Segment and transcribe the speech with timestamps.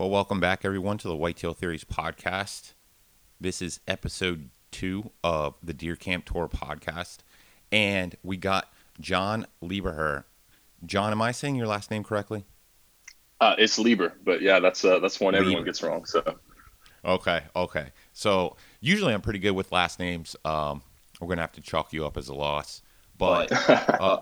[0.00, 2.72] Well, welcome back, everyone, to the Whitetail Theories podcast.
[3.38, 7.18] This is episode two of the Deer Camp Tour podcast.
[7.70, 10.24] And we got Jon Lieberher.
[10.86, 12.46] Jon, am I saying your last name correctly?
[13.42, 16.06] Uh, it's Liebherr, but yeah, that's uh, that's one everyone gets wrong.
[16.06, 16.38] So
[17.04, 17.88] Okay, okay.
[18.14, 20.34] So usually I'm pretty good with last names.
[20.46, 20.80] Um,
[21.20, 22.80] we're gonna have to chalk you up as a loss.
[23.18, 24.20] But uh,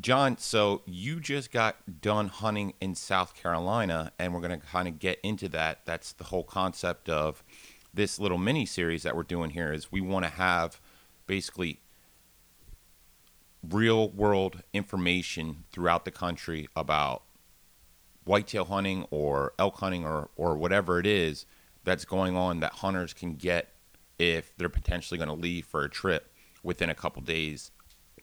[0.00, 4.98] Jon, so you just got done hunting in South Carolina, and we're gonna kind of
[4.98, 5.80] get into that.
[5.84, 7.44] That's the whole concept of
[7.92, 9.72] this little mini series that we're doing here.
[9.72, 10.80] Is we want to have
[11.26, 11.80] basically
[13.70, 17.22] real world information throughout the country about
[18.24, 21.46] whitetail hunting or elk hunting or, or whatever it is
[21.84, 23.68] that's going on that hunters can get
[24.18, 27.70] if they're potentially going to leave for a trip within a couple days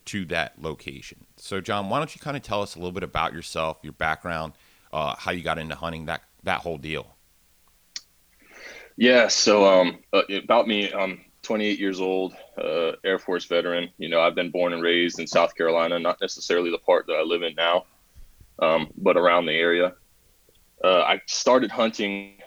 [0.06, 1.26] to that location.
[1.38, 3.94] So, Jon, why don't you kind of tell us a little bit about yourself, your
[3.94, 4.54] background,
[4.92, 7.16] uh, how you got into hunting, that that whole deal?
[8.98, 9.28] Yeah.
[9.28, 13.90] So, um, uh, about me, I'm 28 years old, uh, Air Force veteran.
[13.98, 17.14] You know, I've been born and raised in South Carolina, not necessarily the part that
[17.14, 17.86] I live in now,
[18.60, 19.94] um, but around the area.
[20.84, 22.38] Uh, I started hunting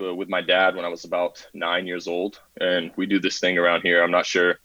[0.00, 3.38] uh, with my dad when I was about nine years old, and we do this
[3.38, 4.02] thing around here.
[4.02, 4.58] I'm not sure,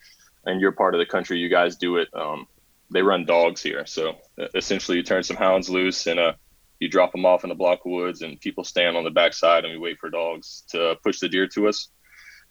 [0.45, 2.07] in your part of the country, you guys do it.
[2.13, 2.47] Um,
[2.91, 4.15] they run dogs here, so
[4.55, 6.33] essentially, you turn some hounds loose and uh,
[6.79, 9.65] you drop them off in the block of woods, and people stand on the backside,
[9.65, 11.89] and we wait for dogs to push the deer to us.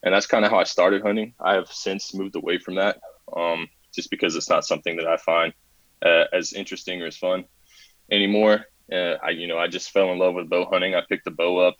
[0.02, 1.34] And that's kind of how I started hunting.
[1.40, 3.00] I have since moved away from that,
[3.36, 5.52] um, just because it's not something that I find
[6.04, 7.44] uh, as interesting or as fun
[8.10, 8.66] anymore.
[8.92, 10.94] Uh, I, you know, I just fell in love with bow hunting.
[10.94, 11.76] I picked the bow up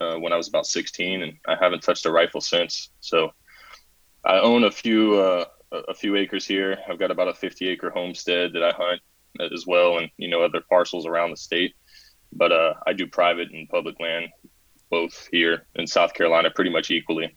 [0.00, 2.90] uh, when I was about 16, and I haven't touched a rifle since.
[3.00, 3.32] So
[4.24, 5.44] I own a few uh,
[5.88, 6.78] a few acres here.
[6.88, 9.00] I've got about a 50 acre homestead that I hunt
[9.52, 11.74] as well, and you know other parcels around the state.
[12.32, 14.28] But uh, I do private and public land
[14.90, 17.34] both here in South Carolina pretty much equally.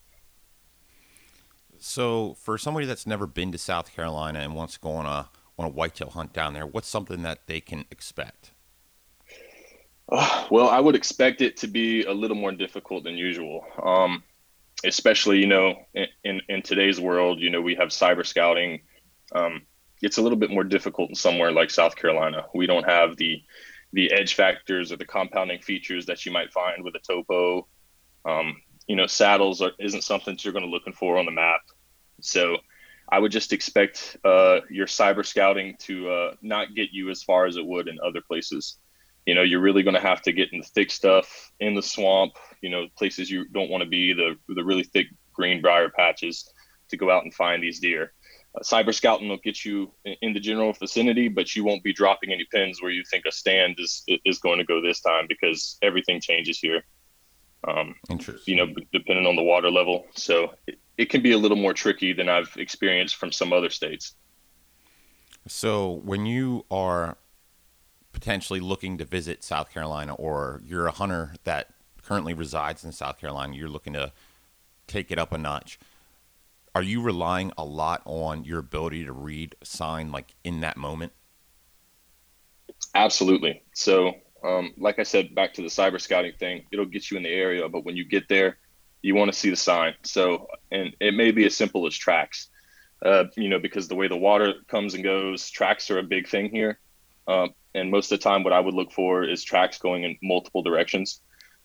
[1.78, 5.29] So, for somebody that's never been to South Carolina and wants to go on a
[5.57, 8.51] on a whitetail hunt down there, what's something that they can expect?
[10.09, 13.66] Uh, well, I would expect it to be a little more difficult than usual.
[13.81, 14.24] Um,
[14.85, 18.81] especially, you know, in, in, in, today's world, you know, we have cyber scouting.
[19.34, 19.63] Um,
[20.01, 22.46] it's a little bit more difficult in somewhere like South Carolina.
[22.53, 23.41] We don't have the
[23.94, 27.68] the edge factors or the compounding features that you might find with a topo.
[28.25, 28.57] Um,
[28.88, 31.62] you know, saddles are, isn't something that you're going to looking for on the map.
[32.19, 32.57] So
[33.09, 37.45] I would just expect uh, your cyber scouting to uh, not get you as far
[37.45, 38.79] as it would in other places
[39.25, 41.81] you know you're really going to have to get in the thick stuff in the
[41.81, 45.90] swamp you know places you don't want to be the the really thick green briar
[45.90, 46.50] patches
[46.90, 48.13] to go out and find these deer.
[48.56, 49.91] Uh, cyber scouting will get you
[50.22, 53.31] in the general vicinity but you won't be dropping any pins where you think a
[53.31, 56.84] stand is is going to go this time because everything changes here.
[57.68, 57.96] Um,
[58.46, 60.06] you know depending on the water level.
[60.16, 63.69] So it, it can be a little more tricky than i've experienced from some other
[63.69, 64.13] states.
[65.47, 67.18] So when you are
[68.25, 71.69] potentially looking to visit South Carolina, or you're a hunter that
[72.02, 74.12] currently resides in South Carolina, you're looking to
[74.88, 75.78] take it up a notch.
[76.74, 80.75] Are you relying a lot on your ability to read a sign like in that
[80.75, 81.12] moment?
[82.96, 83.62] Absolutely.
[83.75, 87.24] So, um, like I said, back to the cyber scouting thing, it'll get you in
[87.24, 88.57] the area, but when you get there,
[89.03, 89.94] you want to see the sign.
[90.02, 92.47] So, and it may be as simple as tracks,
[93.06, 96.28] uh, you know, because the way the water comes and goes, tracks are a big
[96.28, 96.80] thing here.
[97.28, 100.18] Um, and most of the time, what I would look for is tracks going in
[100.22, 101.22] multiple directions.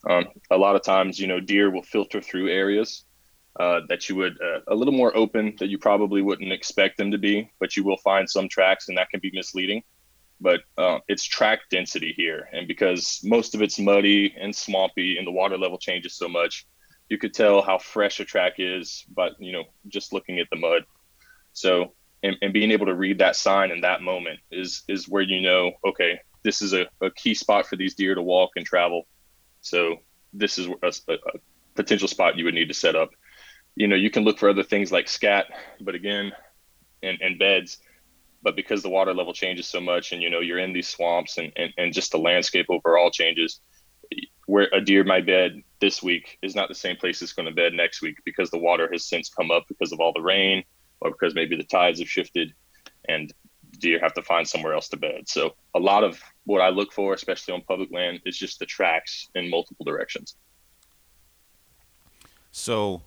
[0.09, 3.05] Um, a lot of times, you know, deer will filter through areas
[3.59, 7.11] uh, that you would uh, a little more open that you probably wouldn't expect them
[7.11, 9.83] to be, but you will find some tracks, and that can be misleading.
[10.41, 15.27] But uh, it's track density here, and because most of it's muddy and swampy, and
[15.27, 16.67] the water level changes so much,
[17.09, 20.57] you could tell how fresh a track is, but you know, just looking at the
[20.57, 20.85] mud.
[21.53, 21.93] So
[22.23, 25.41] and, and being able to read that sign in that moment is is where you
[25.41, 29.07] know okay this is a, a key spot for these deer to walk and travel.
[29.61, 29.97] So
[30.33, 31.19] this is a, a,
[31.75, 33.11] potential spot you would need to set up.
[33.77, 35.47] You know you can look for other things like scat
[35.81, 36.33] but again
[37.03, 37.79] and, and beds
[38.43, 41.39] but because the water level changes so much and you know you're in these swamps
[41.39, 43.61] and, and, and just the landscape overall changes
[44.47, 47.55] where a deer might bed this week is not the same place it's going to
[47.55, 50.65] bed next week because the water has since come up because of all the rain
[51.01, 52.53] or because maybe the tides have shifted
[53.09, 53.33] and
[53.79, 55.29] deer have to find somewhere else to bed.
[55.29, 58.67] So a lot of what I look for, especially on public land, is just the
[58.67, 60.37] tracks in multiple directions.
[62.53, 63.03] So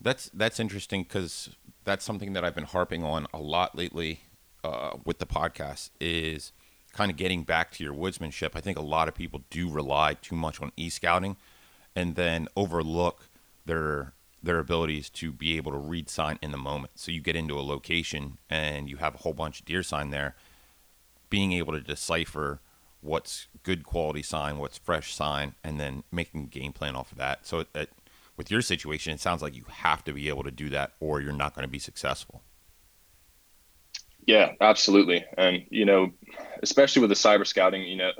[0.00, 1.50] that's that's interesting because
[1.84, 4.20] that's something that I've been harping on a lot lately
[4.62, 6.52] uh, with the podcast is
[6.92, 8.50] kind of getting back to your woodsmanship.
[8.54, 11.36] I think a lot of people do rely too much on e scouting,
[11.96, 13.28] and then overlook
[13.66, 14.12] their
[14.44, 16.92] their abilities to be able to read sign in the moment.
[16.96, 20.10] So you get into a location and you have a whole bunch of deer sign
[20.10, 20.36] there,
[21.30, 22.60] being able to decipher
[23.00, 27.18] what's good quality sign, what's fresh sign, and then making a game plan off of
[27.18, 27.46] that.
[27.46, 27.90] So it, it,
[28.36, 31.20] with your situation, it sounds like you have to be able to do that, or
[31.20, 32.42] you're not going to be successful.
[34.26, 35.24] Yeah, absolutely.
[35.36, 36.12] And you know,
[36.62, 38.12] especially with the cyber scouting, you know,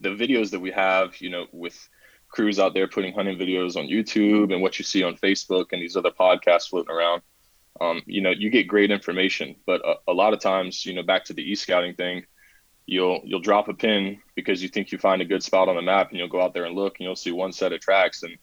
[0.00, 1.88] the videos that we have, you know, with
[2.36, 5.80] crews out there putting hunting videos on YouTube and what you see on Facebook and
[5.80, 7.22] these other podcasts floating around.
[7.80, 11.02] Um, you know, you get great information, but a, a lot of times, you know,
[11.02, 12.26] back to the e-scouting thing,
[12.84, 15.82] you'll you'll drop a pin because you think you find a good spot on the
[15.82, 18.22] map, and you'll go out there and look, and you'll see one set of tracks,
[18.22, 18.36] and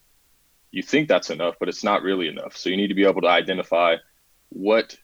[0.71, 2.57] you think that's enough, but it's not really enough.
[2.57, 3.95] So you need to be able to identify
[4.49, 4.97] what,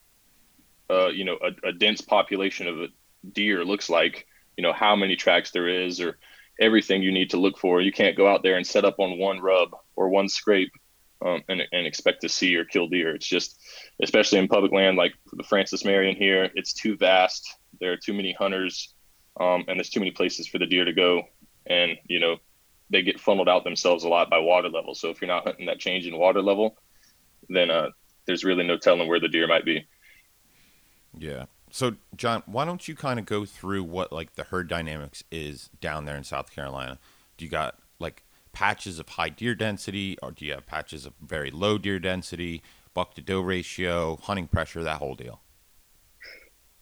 [0.90, 2.88] uh, you know, a, a dense population of a
[3.32, 4.26] deer looks like.
[4.58, 6.18] You know, how many tracks there is, or
[6.60, 7.82] everything you need to look for.
[7.82, 10.72] You can't go out there and set up on one rub or one scrape
[11.26, 13.16] um, and, and expect to see or kill deer.
[13.16, 13.60] It's just,
[14.02, 17.56] especially in public land like the Francis Marion here, it's too vast.
[17.80, 18.94] There are too many hunters,
[19.40, 21.24] um, and there's too many places for the deer to go.
[21.68, 22.38] And you know,
[22.90, 24.96] they get funneled out themselves a lot by water level.
[24.96, 26.78] So if you're not hunting that change in water level,
[27.48, 27.90] then uh,
[28.26, 29.88] there's really no telling where the deer might be.
[31.18, 35.24] Yeah, so Jon, why don't you kind of go through what like the herd dynamics
[35.32, 37.00] is down there in South Carolina?
[37.38, 38.24] Do you got like
[38.54, 42.62] patches of high deer density, or do you have patches of very low deer density,
[42.94, 45.42] buck to doe ratio, hunting pressure, that whole deal?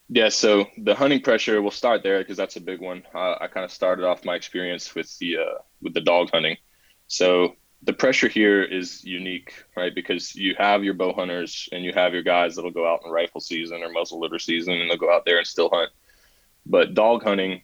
[0.09, 3.03] Yeah, so the hunting pressure, we'll start there because that's a big one.
[3.13, 6.57] Uh, I kind of started off my experience with the uh, with the dog hunting.
[7.07, 9.93] So the pressure here is unique, right?
[9.93, 13.11] Because you have your bow hunters and you have your guys that'll go out in
[13.11, 15.91] rifle season or muzzle loader season and they'll go out there and still hunt.
[16.65, 17.61] But dog hunting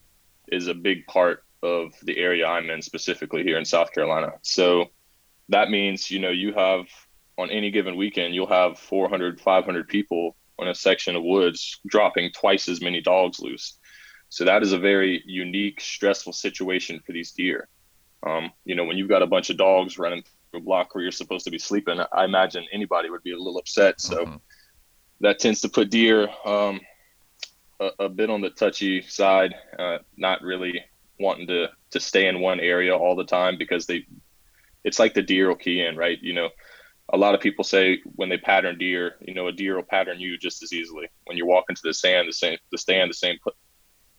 [0.48, 4.34] is a big part of the area I'm in specifically here in South Carolina.
[4.44, 4.92] So
[5.50, 6.86] that means, you know, you have
[7.38, 12.32] on any given weekend, you'll have 400, 500 people on a section of woods dropping
[12.32, 13.80] twice as many dogs loose.
[14.30, 17.68] So that is a very unique, stressful situation for these deer.
[18.26, 21.04] Um, you know, when you've got a bunch of dogs running through a block where
[21.04, 24.00] you're supposed to be sleeping, I imagine anybody would be a little upset.
[24.00, 24.36] So mm-hmm.
[25.22, 26.80] that tends to put deer um,
[27.80, 30.82] a, a, bit on the touchy side, uh, not really
[31.20, 34.06] wanting to to stay in one area all the time because they,
[34.84, 36.18] it's like the deer will key in, right?
[36.22, 36.50] You know,
[37.10, 40.20] a lot of people say when they pattern deer, you know, a deer will pattern
[40.20, 43.16] you just as easily when you're walking to the sand, the same, the stand, the
[43.16, 43.38] same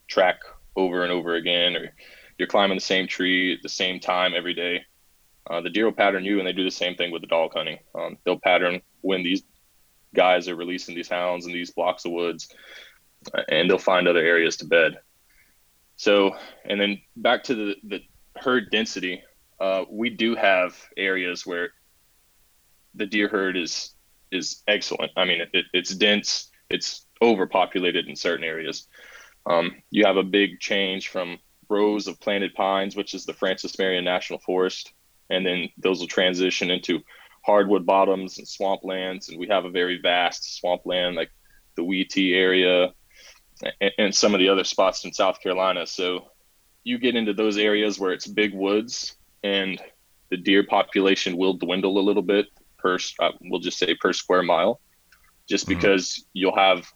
[0.07, 0.39] track
[0.75, 1.93] over and over again, or
[2.37, 4.85] you're climbing the same tree at the same time every day.
[5.49, 7.51] Uh, the deer will pattern you, and they do the same thing with the dog
[7.53, 7.77] hunting.
[7.93, 9.43] Um, they'll pattern when these
[10.13, 12.49] guys are releasing these hounds in these blocks of woods,
[13.49, 14.99] and they'll find other areas to bed.
[15.97, 16.35] So,
[16.65, 17.99] and then back to the, the
[18.35, 19.23] herd density,
[19.59, 21.69] uh, we do have areas where
[22.95, 23.91] the deer herd is
[24.31, 25.11] is excellent.
[25.15, 28.87] I mean, it, it's dense, it's overpopulated in certain areas.
[29.45, 31.37] Um, you have a big change from
[31.69, 34.93] rows of planted pines, which is the Francis Marion National Forest,
[35.29, 37.01] and then those will transition into
[37.45, 39.29] hardwood bottoms and swamplands.
[39.29, 41.31] And we have a very vast swampland like
[41.75, 42.93] the Wee area
[43.81, 45.85] and, and some of the other spots in South Carolina.
[45.85, 46.31] So
[46.83, 49.79] you get into those areas where it's big woods and
[50.29, 52.47] the deer population will dwindle a little bit
[52.77, 54.79] per, uh, we'll just say per square mile,
[55.47, 55.79] just mm-hmm.
[55.79, 56.87] because you'll have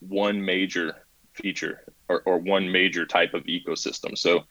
[0.00, 4.16] one major feature or, or one major type of ecosystem.
[4.16, 4.44] So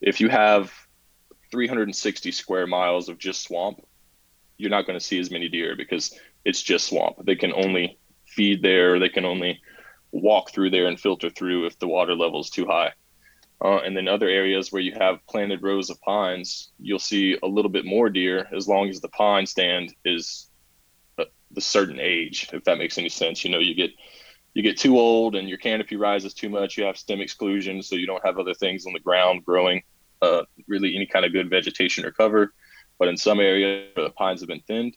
[0.00, 0.72] if you have
[1.50, 3.84] 360 square miles of just swamp,
[4.56, 7.16] you're not going to see as many deer because it's just swamp.
[7.24, 9.60] They can only feed there, they can only
[10.12, 12.92] walk through there and filter through if the water level is too high.
[13.62, 17.46] Uh, and then other areas where you have planted rows of pines, you'll see a
[17.46, 20.50] little bit more deer as long as the pine stand is
[21.52, 23.44] the certain age, if that makes any sense.
[23.44, 23.90] You know, you get
[24.54, 27.96] you get too old and your canopy rises too much, you have stem exclusion, so
[27.96, 29.82] you don't have other things on the ground growing
[30.22, 32.52] uh, really any kind of good vegetation or cover.
[32.98, 34.96] But in some areas where the pines have been thinned,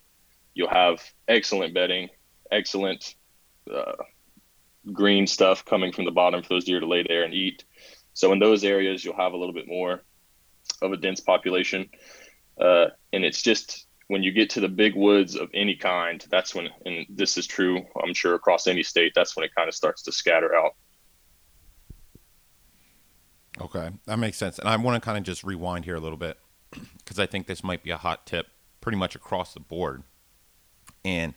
[0.54, 2.10] you'll have excellent bedding,
[2.52, 3.16] excellent
[3.74, 3.94] uh,
[4.92, 7.64] green stuff coming from the bottom for those deer to lay there and eat.
[8.14, 10.04] So in those areas, you'll have a little bit more
[10.82, 11.90] of a dense population,
[12.60, 16.54] uh, and it's just when you get to the big woods of any kind, that's
[16.54, 19.76] when, and this is true, I'm sure across any state, that's when it kind of
[19.76, 20.76] starts to scatter out.
[23.62, 24.60] Okay, that makes sense.
[24.60, 26.38] And I want to kind of just rewind here a little bit
[26.98, 28.48] because I think this might be a hot tip
[28.82, 30.04] pretty much across the board.
[31.06, 31.34] And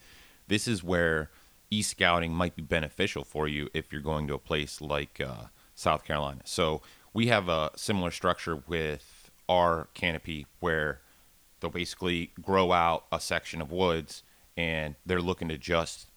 [0.49, 1.31] this is where
[1.71, 5.47] e scouting might be beneficial for you if you're going to a place like uh,
[5.75, 6.41] South Carolina.
[6.45, 6.83] So
[7.13, 11.01] we have a similar structure with our canopy where
[11.61, 14.23] they'll basically grow out a section of woods
[14.57, 16.09] and they're looking to just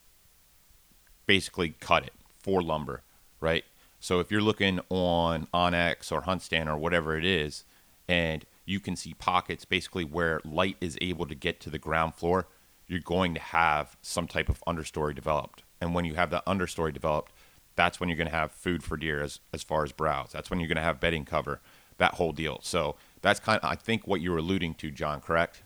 [1.25, 3.03] basically cut it for lumber,
[3.39, 3.65] right?
[4.00, 7.65] So if you're looking on onX or HuntStand or whatever it is,
[8.08, 12.15] and you can see pockets basically where light is able to get to the ground
[12.15, 12.48] floor,
[12.88, 15.63] you're going to have some type of understory developed.
[15.81, 17.31] And when you have that understory developed,
[17.75, 20.31] that's when you're going to have food for deer as, as far as browse.
[20.31, 21.62] That's when you're going to have bedding cover,
[21.98, 22.60] that whole deal.
[22.63, 25.63] So that's kind of, I think, what you're alluding to, Jon, correct?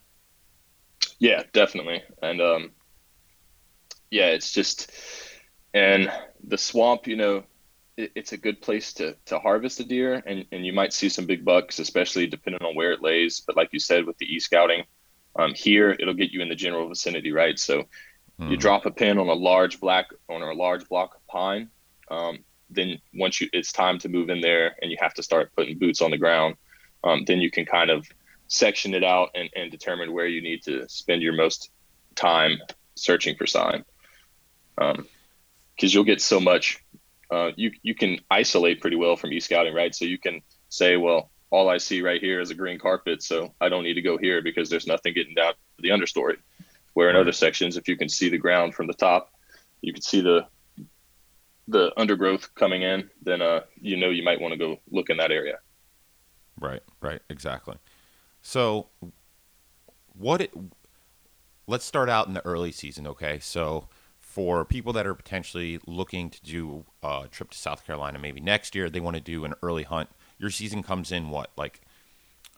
[1.19, 2.03] Yeah, definitely.
[2.21, 2.71] And um,
[4.11, 4.91] yeah, it's just,
[5.73, 6.11] and
[6.43, 7.43] the swamp, you know,
[7.97, 11.09] it, it's a good place to, to harvest a deer and, and you might see
[11.09, 13.41] some big bucks, especially depending on where it lays.
[13.45, 14.83] But like you said, with the e-scouting,
[15.35, 17.57] um, here it'll get you in the general vicinity, right?
[17.57, 17.83] So
[18.39, 18.49] mm.
[18.49, 21.69] you drop a pin on a large black on a large block of pine.
[22.09, 25.51] Um, then once you it's time to move in there and you have to start
[25.55, 26.55] putting boots on the ground,
[27.03, 28.07] um, then you can kind of
[28.47, 31.69] section it out and, and determine where you need to spend your most
[32.15, 32.57] time
[32.95, 33.83] searching for sign.
[34.75, 35.07] Because um,
[35.77, 36.83] you'll get so much
[37.33, 39.95] uh, you you can isolate pretty well from e-scouting, right?
[39.95, 43.53] So you can say, well, all I see right here is a green carpet, so
[43.59, 46.37] I don't need to go here because there's nothing getting down to the understory.
[46.93, 49.31] Where in other sections, if you can see the ground from the top,
[49.81, 50.45] you can see the
[51.67, 55.17] the undergrowth coming in, then uh, you know you might want to go look in
[55.17, 55.57] that area.
[56.59, 57.77] Right, right, exactly.
[58.41, 58.87] So,
[60.17, 60.41] what?
[60.41, 60.53] It,
[61.67, 63.39] let's start out in the early season, okay?
[63.39, 63.87] So,
[64.19, 68.75] for people that are potentially looking to do a trip to South Carolina maybe next
[68.75, 70.09] year, they want to do an early hunt.
[70.39, 71.81] Your season comes in what, like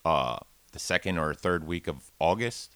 [0.05, 0.37] uh,
[0.71, 2.75] the second or third week of August?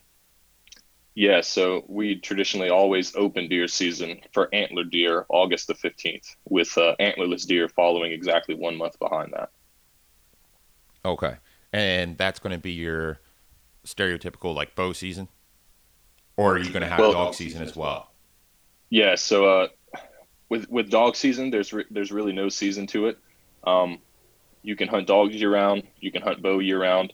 [1.15, 6.77] Yeah, so we traditionally always open deer season for antler deer August the 15th, with
[6.77, 9.49] uh, antlerless deer following exactly one month behind that.
[11.05, 11.35] Okay.
[11.71, 13.19] And that's going to be your
[13.85, 15.27] stereotypical like bow season?
[16.37, 18.11] Or are you going to have well, dog season as well?
[18.89, 19.67] Yeah, so uh,
[20.47, 23.19] with with dog season, there's re- there's really no season to it.
[23.65, 23.99] Um,
[24.61, 25.83] you can hunt dogs year round.
[25.99, 27.13] You can hunt bow year round.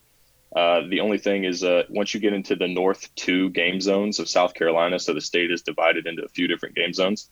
[0.55, 4.19] Uh, the only thing is, uh, once you get into the north two game zones
[4.19, 7.29] of South Carolina, so the state is divided into a few different game zones.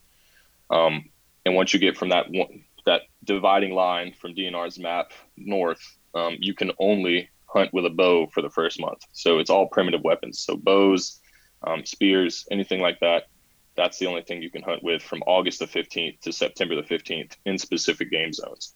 [0.70, 1.10] Um,
[1.46, 6.38] and once you get from that one, that dividing line from DNR's map north, um,
[6.40, 9.04] you can only hunt with a bow for the first month.
[9.12, 11.20] So it's all primitive weapons, so bows,
[11.66, 13.28] um, spears, anything like that
[13.76, 16.84] that's the only thing you can hunt with from August the 15th to September the
[16.84, 18.76] 15th in specific game zones.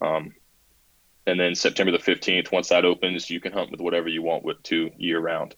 [0.00, 0.34] Um,
[1.26, 4.44] and then September the 15th, once that opens, you can hunt with whatever you want
[4.44, 5.54] with two year round.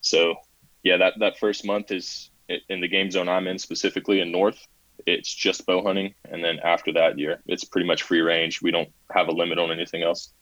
[0.00, 0.34] So,
[0.82, 2.30] yeah, that, that first month is
[2.68, 4.58] in the game zone I'm in specifically in North.
[5.06, 8.62] It's just bow hunting, and then after that year, it's pretty much free range.
[8.62, 10.32] We don't have a limit on anything else.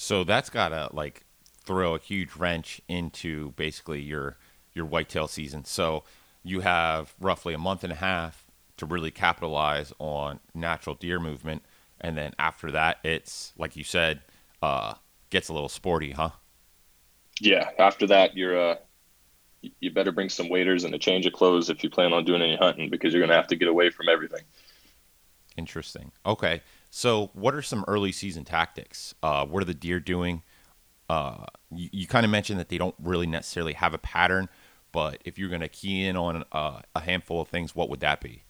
[0.00, 1.24] So that's gotta like
[1.64, 4.36] throw a huge wrench into basically your
[4.72, 5.64] your whitetail season.
[5.64, 6.04] So
[6.44, 11.64] you have roughly a month and a half to really capitalize on natural deer movement.
[12.00, 14.20] And then after that, it's like you said,
[14.62, 14.94] uh,
[15.30, 16.30] gets a little sporty, huh?
[17.40, 17.70] Yeah.
[17.76, 18.76] After that, you're, uh,
[19.80, 22.40] you better bring some waders and a change of clothes if you plan on doing
[22.40, 24.42] any hunting because you're going to have to get away from everything.
[25.56, 26.12] Interesting.
[26.24, 26.62] Okay.
[26.98, 29.14] So, what are some early season tactics?
[29.22, 30.42] Uh, what are the deer doing?
[31.08, 34.48] Uh, you, you kind of mentioned that they don't really necessarily have a pattern,
[34.90, 38.00] but if you're going to key in on uh, a handful of things, what would
[38.00, 38.42] that be?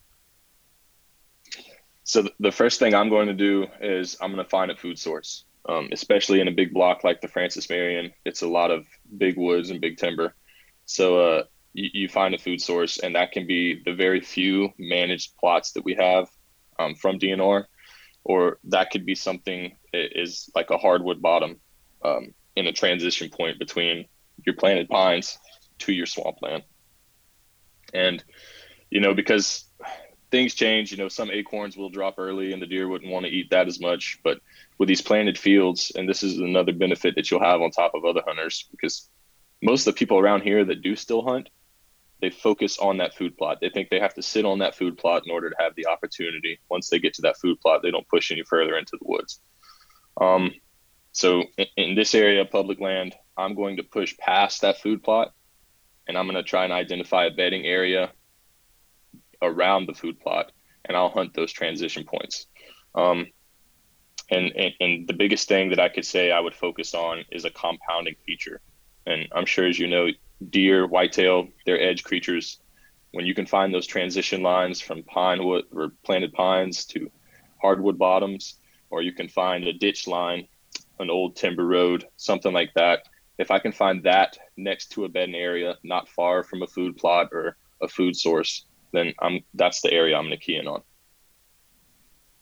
[2.05, 4.99] So the first thing I'm going to do is I'm going to find a food
[4.99, 8.15] source, um, especially in a big block like the Francis Marion.
[8.25, 8.87] It's a lot of
[9.19, 10.35] big woods and big timber.
[10.87, 11.43] So uh,
[11.75, 15.73] you, you, find a food source, and that can be the very few managed plots
[15.73, 16.31] that we have
[16.79, 17.67] um, from DNR,
[18.25, 21.61] or that could be something is like a hardwood bottom
[22.05, 24.07] um, in a transition point between
[24.45, 25.39] your planted pines
[25.79, 26.63] to your swampland.
[27.95, 28.23] And,
[28.91, 29.65] you know, because
[30.31, 33.33] things change, you know, some acorns will drop early and the deer wouldn't want to
[33.33, 34.21] eat that as much.
[34.23, 34.41] But
[34.77, 38.05] with these planted fields, and this is another benefit that you'll have on top of
[38.05, 39.09] other hunters, because
[39.63, 41.49] most of the people around here that do still hunt,
[42.21, 43.59] they focus on that food plot.
[43.61, 45.87] They think they have to sit on that food plot in order to have the
[45.87, 46.59] opportunity.
[46.69, 49.41] Once they get to that food plot, they don't push any further into the woods.
[50.21, 50.53] Um,
[51.13, 55.03] so in, in this area of public land, I'm going to push past that food
[55.03, 55.33] plot
[56.09, 58.11] and I'm going to try and identify a bedding area
[59.43, 60.51] around the food plot,
[60.85, 62.47] and I'll hunt those transition points.
[62.95, 63.27] Um,
[64.31, 67.45] and, and, and the biggest thing that I could say I would focus on is
[67.45, 68.61] a compounding feature.
[69.07, 70.09] And I'm sure, as you know,
[70.51, 72.61] deer, whitetail, they're edge creatures.
[73.13, 77.11] When you can find those transition lines from pine wood or planted pines to
[77.61, 78.57] hardwood bottoms,
[78.91, 80.47] or you can find a ditch line,
[80.99, 85.09] an old timber road, something like that, if I can find that next to a
[85.09, 89.81] bedding area, not far from a food plot or a food source, then I'm that's
[89.81, 90.83] the area I'm going to key in on.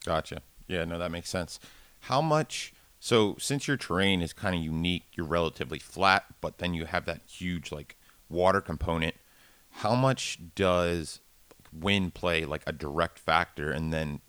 [0.04, 0.42] Gotcha.
[0.68, 1.60] Yeah, no, that makes sense.
[2.00, 2.72] How much?
[3.06, 7.04] So, since your terrain is kind of unique, you're relatively flat, but then you have
[7.04, 7.94] that huge like
[8.28, 9.14] water component.
[9.70, 11.20] How much does
[11.72, 14.22] wind play like a direct factor, and then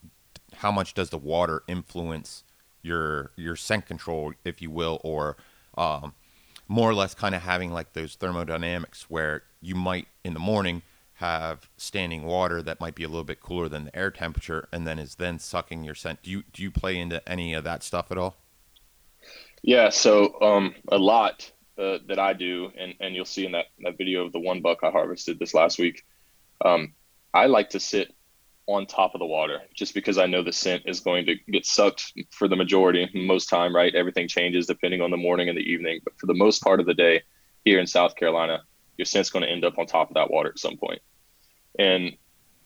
[0.57, 2.43] how much does the water influence
[2.83, 5.37] your your scent control, if you will, or
[5.75, 6.13] um,
[6.67, 10.83] more or less kind of having like those thermodynamics where you might in the morning
[11.13, 14.85] have standing water that might be a little bit cooler than the air temperature and
[14.85, 16.21] then is then sucking your scent.
[16.21, 18.35] Do you do you play into any of that stuff at all?
[19.63, 23.65] Yeah, so um, a lot uh, that I do, and, and you'll see in that,
[23.83, 26.05] that video of the one buck I harvested this last week.
[26.63, 26.93] Um,
[27.33, 28.13] I like to sit
[28.67, 31.65] on top of the water just because I know the scent is going to get
[31.65, 33.93] sucked for the majority, most time, right?
[33.95, 36.01] Everything changes depending on the morning and the evening.
[36.03, 37.21] But for the most part of the day
[37.63, 38.61] here in South Carolina,
[38.97, 41.01] your scent's going to end up on top of that water at some point.
[41.79, 42.17] And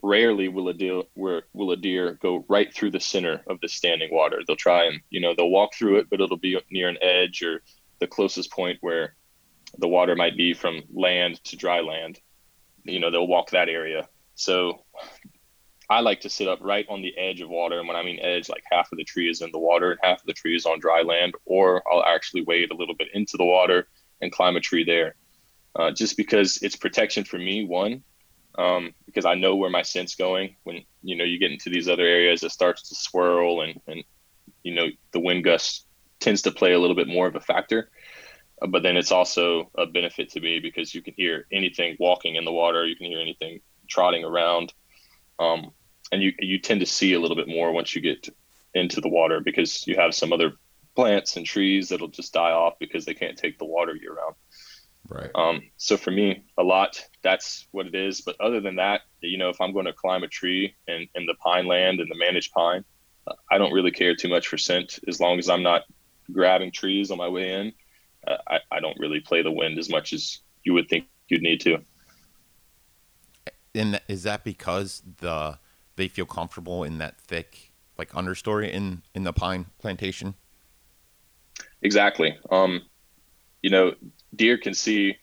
[0.02, 4.10] rarely will a deer will a deer go right through the center of the standing
[4.12, 4.42] water.
[4.46, 7.42] They'll try and you know they'll walk through it, but it'll be near an edge
[7.42, 7.62] or
[8.00, 9.16] the closest point where
[9.78, 12.20] the water might be from land to dry land.
[12.84, 14.08] You know they'll walk that area.
[14.36, 14.84] So
[15.90, 18.20] I like to sit up right on the edge of water, and when I mean
[18.22, 20.56] edge, like half of the tree is in the water and half of the tree
[20.56, 23.88] is on dry land, or I'll actually wade a little bit into the water
[24.22, 25.16] and climb a tree there.
[25.76, 28.04] Uh, just because it's protection for me, one,
[28.58, 30.56] um, because I know where my scent's going.
[30.64, 34.04] When you know you get into these other areas, it starts to swirl, and and
[34.64, 35.86] you know the wind gust
[36.20, 37.90] tends to play a little bit more of a factor.
[38.62, 42.36] Uh, but then it's also a benefit to me because you can hear anything walking
[42.36, 44.74] in the water, you can hear anything trotting around,
[45.40, 45.72] um,
[46.12, 48.30] and you you tend to see a little bit more once you get
[48.74, 50.54] into the water because you have some other
[50.96, 54.36] plants and trees that'll just die off because they can't take the water year round.
[55.12, 55.30] Right.
[55.36, 58.22] Um, so for me, a lot, that's what it is.
[58.22, 61.26] But other than that, you know, if I'm going to climb a tree in, in
[61.26, 62.86] the pine land and the managed pine,
[63.52, 65.84] I don't really care too much for scent as long as I'm not
[66.32, 67.74] grabbing trees on my way in.
[68.26, 71.42] Uh, I, I don't really play the wind as much as you would think you'd
[71.42, 71.80] need to.
[73.76, 75.60] And is that because the
[75.98, 80.36] they feel comfortable in that thick like understory in in the pine plantation?
[81.82, 82.38] Exactly.
[82.50, 82.84] Um,
[83.62, 83.94] you know,
[84.36, 85.16] deer can see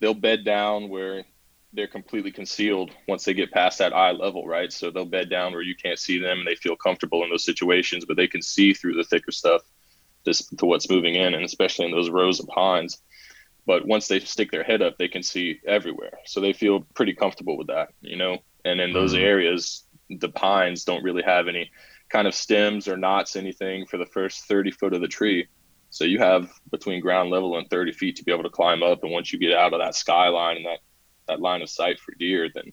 [0.00, 1.24] they'll bed down where
[1.72, 4.72] they're completely concealed once they get past that eye level, right?
[4.72, 7.44] So they'll bed down where you can't see them and they feel comfortable in those
[7.44, 9.62] situations, but they can see through the thicker stuff
[10.24, 12.98] just to what's moving in, and especially in those rows of pines.
[13.66, 16.18] But once they stick their head up, they can see everywhere.
[16.24, 18.38] So they feel pretty comfortable with that, you know?
[18.64, 19.24] And in those mm-hmm.
[19.24, 21.70] areas, the pines don't really have any
[22.08, 25.48] kind of stems or knots, anything for the first 30 foot of the tree.
[25.96, 29.02] So you have between ground level and 30 feet to be able to climb up.
[29.02, 30.80] And once you get out of that skyline and that,
[31.26, 32.70] that line of sight for deer, then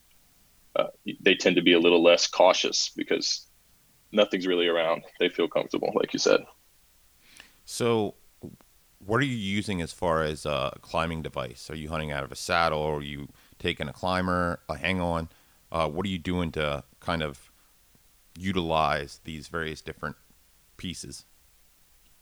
[0.76, 0.88] uh,
[1.22, 3.48] they tend to be a little less cautious because
[4.12, 5.04] nothing's really around.
[5.22, 6.42] They feel comfortable, like you said.
[7.64, 8.16] So,
[9.00, 11.70] what are you using as far as a climbing device?
[11.70, 15.00] Are you hunting out of a saddle, or are you taking a climber, a hang
[15.00, 15.30] on?
[15.72, 17.50] Uh, what are you doing to kind of
[18.38, 20.18] utilize these various different
[20.76, 21.24] pieces?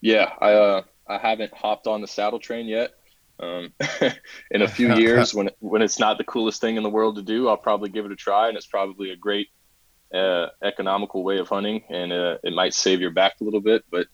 [0.02, 2.92] Yeah, I uh, I haven't hopped on the saddle train yet.
[3.40, 3.74] Um,
[4.52, 7.22] in a few years, when when it's not the coolest thing in the world to
[7.22, 9.48] do, I'll probably give it a try, and it's probably a great
[10.14, 13.84] uh, economical way of hunting, and uh, it might save your back a little bit.
[13.90, 14.08] But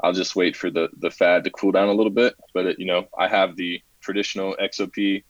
[0.00, 2.34] I'll just wait for the the fad to cool down a little bit.
[2.52, 5.24] But it, you know, I have the traditional XOP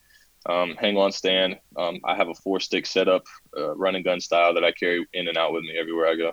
[0.46, 1.58] um, hang on stand.
[1.76, 3.24] Um, I have a four stick setup,
[3.56, 6.16] uh, run and gun style that I carry in and out with me everywhere I
[6.16, 6.32] go.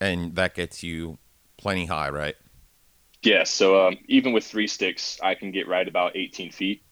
[0.00, 1.18] And that gets you
[1.58, 2.36] plenty high, right?
[3.22, 3.44] Yeah.
[3.44, 6.82] So um, even with three sticks, I can get right about 18 feet.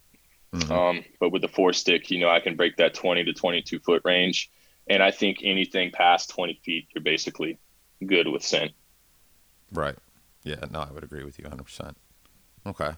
[0.53, 0.72] Mm-hmm.
[0.72, 3.81] Um, but with the four stick, you know, I can break that 20 to 22
[3.81, 4.50] foot range.
[4.88, 7.59] And I think anything past 20 feet, you're basically
[8.07, 8.72] good with scent.
[9.72, 9.96] Right.
[10.42, 10.64] Yeah.
[10.70, 11.94] No, I would agree with you 100%.
[12.66, 12.90] Okay.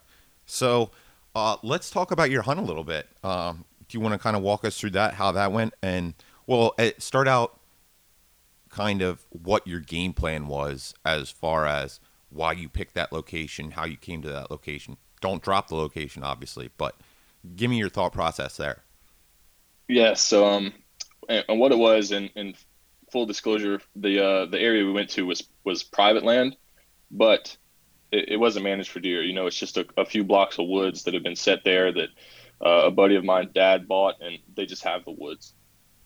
[0.46, 0.90] So
[1.34, 3.08] uh, let's talk about your hunt a little bit.
[3.22, 5.74] Um, do you want to kind of walk us through that, how that went?
[5.82, 6.14] And,
[6.46, 7.58] well, start out
[8.76, 13.70] kind of what your game plan was as far as why you picked that location,
[13.70, 14.98] how you came to that location.
[15.22, 16.94] Don't drop the location, obviously, but
[17.56, 18.82] give me your thought process there.
[19.88, 20.12] Yeah.
[20.12, 20.74] So, um,
[21.26, 22.54] and, and what it was, and, in
[23.10, 26.54] full disclosure, the uh, the area we went to was was private land,
[27.10, 27.56] but
[28.12, 29.22] it, it wasn't managed for deer.
[29.22, 31.92] You know, it's just a, a, few blocks of woods that have been set there
[31.92, 32.08] that
[32.62, 35.54] uh, a buddy of mine, dad, bought, and they just have the woods.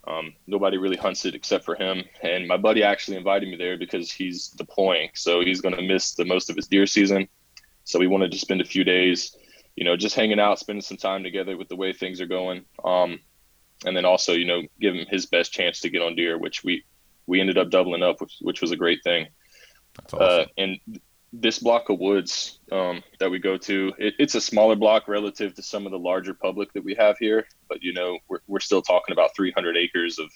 [0.06, 2.04] Um, nobody really hunts it except for him.
[2.22, 6.14] And my buddy actually invited me there because he's deploying, so he's going to miss
[6.14, 7.28] the most of his deer season.
[7.84, 9.36] So we wanted to spend a few days,
[9.76, 12.64] you know, just hanging out, spending some time together with the way things are going.
[12.84, 13.20] Um,
[13.84, 16.64] and then also, you know, give him his best chance to get on deer, which
[16.64, 16.84] we
[17.26, 19.28] we ended up doubling up, which, which was a great thing.
[19.96, 20.40] That's awesome.
[20.40, 21.00] Uh, and
[21.32, 25.54] this block of woods um, that we go to, it, it's a smaller block relative
[25.54, 27.46] to some of the larger public that we have here.
[27.68, 30.30] But you know, we're we're still talking about 300 acres of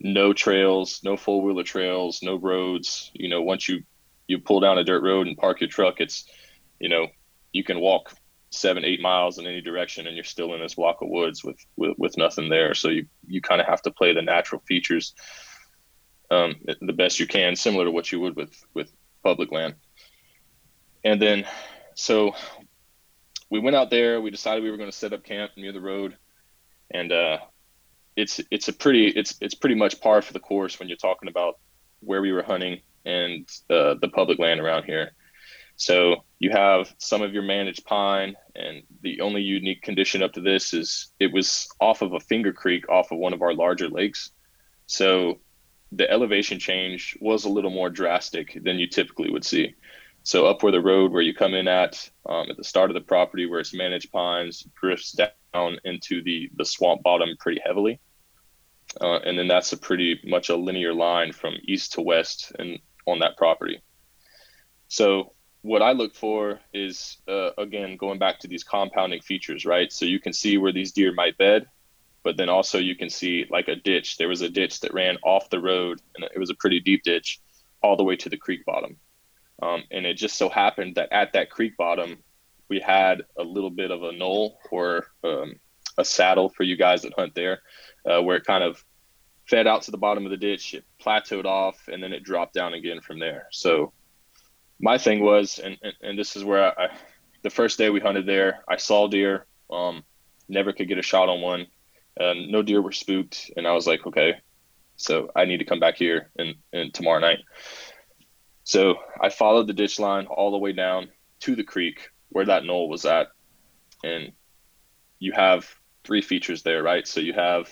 [0.00, 3.10] no trails, no four wheeler trails, no roads.
[3.14, 3.82] You know, once you
[4.26, 6.26] you pull down a dirt road and park your truck, it's
[6.80, 7.08] you know
[7.52, 8.14] you can walk
[8.50, 11.58] seven eight miles in any direction and you're still in this block of woods with
[11.76, 15.14] with, with nothing there so you you kind of have to play the natural features
[16.30, 18.92] um, the best you can similar to what you would with with
[19.24, 19.74] public land
[21.04, 21.44] and then
[21.94, 22.34] so
[23.50, 25.80] we went out there we decided we were going to set up camp near the
[25.80, 26.16] road
[26.90, 27.38] and uh,
[28.16, 31.28] it's it's a pretty it's it's pretty much par for the course when you're talking
[31.28, 31.58] about
[32.00, 35.12] where we were hunting and uh, the public land around here
[35.76, 40.40] so you have some of your managed pine, and the only unique condition up to
[40.40, 43.88] this is it was off of a finger creek off of one of our larger
[43.88, 44.30] lakes.
[44.86, 45.40] So
[45.90, 49.74] the elevation change was a little more drastic than you typically would see.
[50.24, 52.94] So up where the road where you come in at um, at the start of
[52.94, 58.00] the property where it's managed pines drifts down into the the swamp bottom pretty heavily,
[59.02, 62.78] uh, and then that's a pretty much a linear line from east to west and
[63.06, 63.82] on that property.
[64.88, 69.92] So what I look for is uh, again going back to these compounding features, right?
[69.92, 71.66] So you can see where these deer might bed,
[72.22, 74.16] but then also you can see like a ditch.
[74.16, 77.02] There was a ditch that ran off the road, and it was a pretty deep
[77.02, 77.40] ditch,
[77.82, 78.96] all the way to the creek bottom.
[79.62, 82.18] Um, and it just so happened that at that creek bottom,
[82.68, 85.54] we had a little bit of a knoll or um,
[85.98, 87.60] a saddle for you guys that hunt there,
[88.04, 88.84] uh, where it kind of
[89.46, 92.54] fed out to the bottom of the ditch, it plateaued off, and then it dropped
[92.54, 93.46] down again from there.
[93.50, 93.92] So
[94.80, 96.88] my thing was, and, and, and this is where I,
[97.42, 100.02] the first day we hunted there, I saw deer, um,
[100.48, 101.66] never could get a shot on one.
[102.18, 103.50] Uh, no deer were spooked.
[103.56, 104.34] And I was like, okay,
[104.96, 107.40] so I need to come back here and, and tomorrow night.
[108.64, 111.08] So I followed the ditch line all the way down
[111.40, 113.28] to the creek where that knoll was at.
[114.02, 114.32] And
[115.18, 115.68] you have
[116.02, 117.06] three features there, right?
[117.06, 117.68] So you have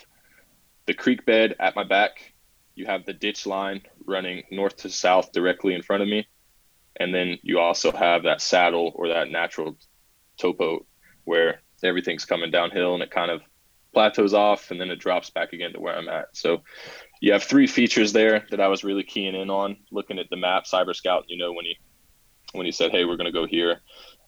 [0.86, 2.32] the creek bed at my back,
[2.74, 6.26] you have the ditch line running north to south directly in front of me,
[6.96, 9.76] and then you also have that saddle or that natural
[10.38, 10.84] topo
[11.24, 13.42] where everything's coming downhill and it kind of
[13.92, 16.28] plateaus off and then it drops back again to where I'm at.
[16.32, 16.62] So
[17.22, 20.36] you have three features there that I was really keying in on looking at the
[20.36, 21.78] map cyber scout you know when he
[22.52, 23.80] when he said hey we're going to go here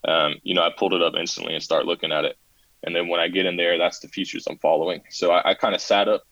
[0.07, 2.37] um, you know I pulled it up instantly and start looking at it
[2.83, 5.53] and then when I get in there that's the features I'm following so I, I
[5.53, 6.23] kind of sat up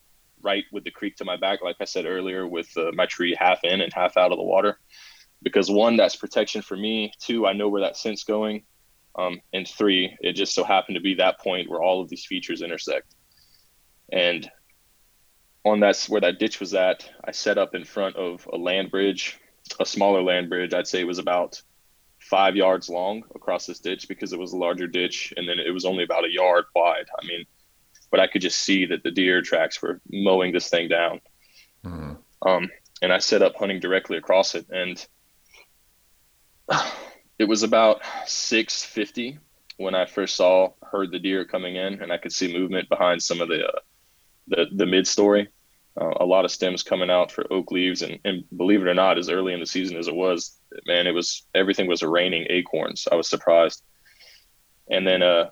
[0.41, 3.35] right with the creek to my back like I said earlier with uh, my tree
[3.37, 4.79] half in and half out of the water
[5.43, 7.11] because one, that's protection for me.
[7.19, 8.63] Two, I know where that scent's going.
[9.15, 12.25] Um, and three, it just so happened to be that point where all of these
[12.25, 13.13] features intersect.
[14.11, 14.49] And
[15.65, 18.91] on that's where that ditch was at, I set up in front of a land
[18.91, 19.39] bridge,
[19.79, 20.73] a smaller land bridge.
[20.73, 21.61] I'd say it was about
[22.19, 25.71] five yards long across this ditch because it was a larger ditch, and then it
[25.71, 27.05] was only about a yard wide.
[27.21, 27.45] I mean,
[28.11, 31.21] but I could just see that the deer tracks were mowing this thing down.
[31.85, 32.13] Mm-hmm.
[32.47, 32.69] Um,
[33.01, 35.05] and I set up hunting directly across it, and
[37.39, 39.39] it was about 650
[39.77, 43.23] when I first saw heard the deer coming in, and I could see movement behind
[43.23, 43.79] some of the uh,
[44.47, 45.49] the the mid story.
[45.99, 48.95] Uh, a lot of stems coming out for oak leaves, and, and believe it or
[48.95, 52.47] not, as early in the season as it was, man, it was everything was raining
[52.49, 53.07] acorns.
[53.11, 53.83] I was surprised,
[54.89, 55.51] and then uh,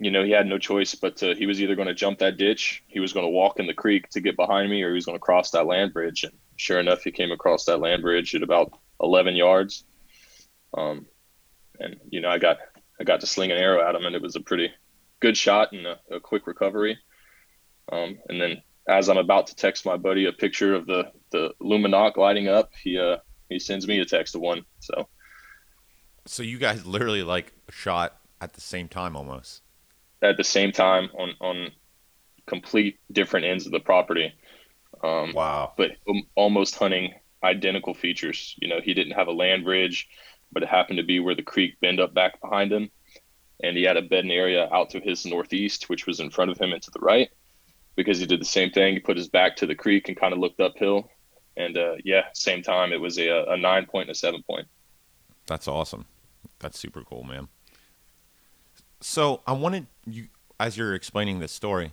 [0.00, 2.36] you know, he had no choice but to, he was either going to jump that
[2.36, 4.94] ditch, he was going to walk in the creek to get behind me, or he
[4.94, 6.24] was going to cross that land bridge.
[6.24, 9.84] And sure enough, he came across that land bridge at about 11 yards
[10.76, 11.06] um,
[11.80, 12.58] and you know, I got
[13.00, 14.70] I got to sling an arrow at him, and it was a pretty
[15.20, 16.98] good shot and a, a quick recovery.
[17.90, 21.52] Um, and then as I'm about to text my buddy a picture of the the
[21.60, 24.64] Lumenok lighting up, he uh he sends me a text of one.
[24.80, 25.08] So
[26.26, 29.62] so you guys literally like shot at the same time almost.
[30.22, 31.70] At the same time on on
[32.46, 34.32] complete different ends of the property.
[35.04, 35.74] Um, wow.
[35.76, 35.92] But
[36.34, 38.56] almost hunting identical features.
[38.60, 40.08] You know, he didn't have a land bridge
[40.52, 42.90] but it happened to be where the creek bend up back behind him.
[43.62, 46.58] And he had a bedding area out to his northeast, which was in front of
[46.58, 47.28] him and to the right,
[47.98, 48.94] because he did the same thing.
[48.94, 51.10] He put his back to the creek and kind of looked uphill.
[51.56, 54.66] And uh, yeah, same time, it was a, a nine point and a seven point.
[55.46, 56.06] That's awesome.
[56.60, 57.48] That's super cool, man.
[59.00, 61.92] So I wanted you, as you're explaining this story,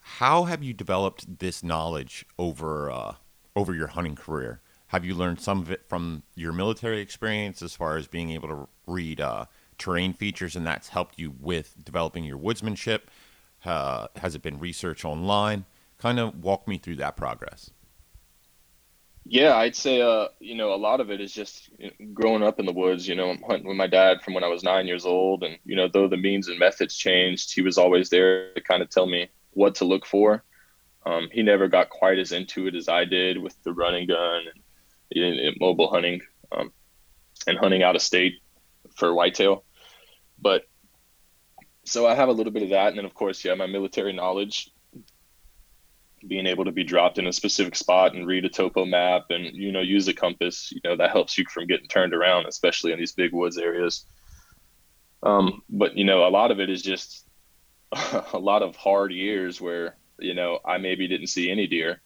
[0.00, 3.14] how have you developed this knowledge over uh,
[3.54, 4.62] over your hunting career?
[4.92, 8.46] have you learned some of it from your military experience as far as being able
[8.46, 9.46] to read uh,
[9.78, 13.00] terrain features and that's helped you with developing your woodsmanship?
[13.64, 15.64] Uh, has it been research online?
[15.98, 17.70] Kind of walk me through that progress.
[19.24, 21.70] Yeah, I'd say, uh, you know, a lot of it is just
[22.12, 23.06] growing up in the woods.
[23.06, 25.58] You know, I'm hunting with my dad from when I was nine years old, and
[25.64, 28.90] you know, though the means and methods changed, he was always there to kind of
[28.90, 30.42] tell me what to look for.
[31.06, 34.42] Um, he never got quite as into it as I did with the running gun
[35.14, 36.20] and, and mobile hunting
[36.50, 36.72] um,
[37.46, 38.34] and hunting out of state
[38.96, 39.64] for whitetail.
[40.40, 40.64] But
[41.84, 44.12] so I have a little bit of that, and then of course, yeah, my military
[44.12, 44.70] knowledge
[46.26, 49.44] being able to be dropped in a specific spot and read a topo map and
[49.56, 52.92] you know use a compass you know that helps you from getting turned around especially
[52.92, 54.06] in these big woods areas.
[55.22, 57.26] Um, but you know a lot of it is just
[58.32, 62.00] a lot of hard years where you know i maybe didn't see any deer.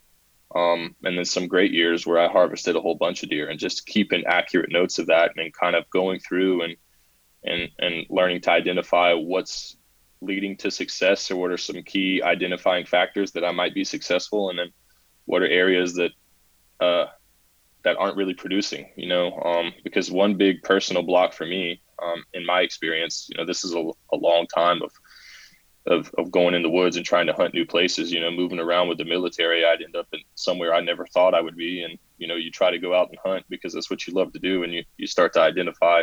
[0.55, 3.59] Um, and then some great years where i harvested a whole bunch of deer and
[3.59, 6.77] just keeping accurate notes of that and kind of going through and
[7.47, 9.77] and and learning to identify what's
[10.21, 14.51] leading to success or what are some key identifying factors that I might be successful
[14.51, 14.73] and then
[15.27, 16.11] what are areas that
[16.81, 17.07] uh,
[17.85, 19.33] that aren't really producing you know?
[19.41, 23.65] Um, because one big personal block for me um, in my experience you know this
[23.65, 24.93] is a, a long time of,
[25.87, 28.59] of of going in the woods and trying to hunt new places you know moving
[28.59, 31.83] around with the military I'd end up in somewhere I never thought I would be.
[31.83, 34.33] And you know you try to go out and hunt because that's what you love
[34.33, 36.03] to do and you, you start to identify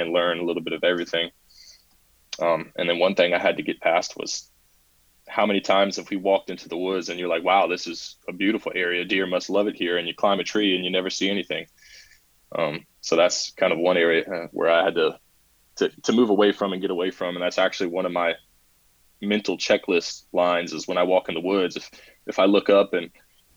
[0.00, 1.30] and learn a little bit of everything
[2.40, 4.50] um, and then one thing I had to get past was
[5.28, 8.16] how many times have we walked into the woods and you're like, wow, this is
[8.28, 9.04] a beautiful area.
[9.04, 9.96] Deer must love it here.
[9.96, 11.66] And you climb a tree and you never see anything.
[12.56, 15.18] Um, so that's kind of one area uh, where I had to,
[15.76, 17.36] to, to move away from and get away from.
[17.36, 18.34] And that's actually one of my
[19.20, 21.76] mental checklist lines is when I walk in the woods.
[21.76, 21.90] If,
[22.26, 23.10] if I look up and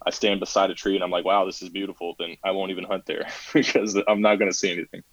[0.05, 2.71] I stand beside a tree and I'm like, wow, this is beautiful, then I won't
[2.71, 5.03] even hunt there because I'm not going to see anything.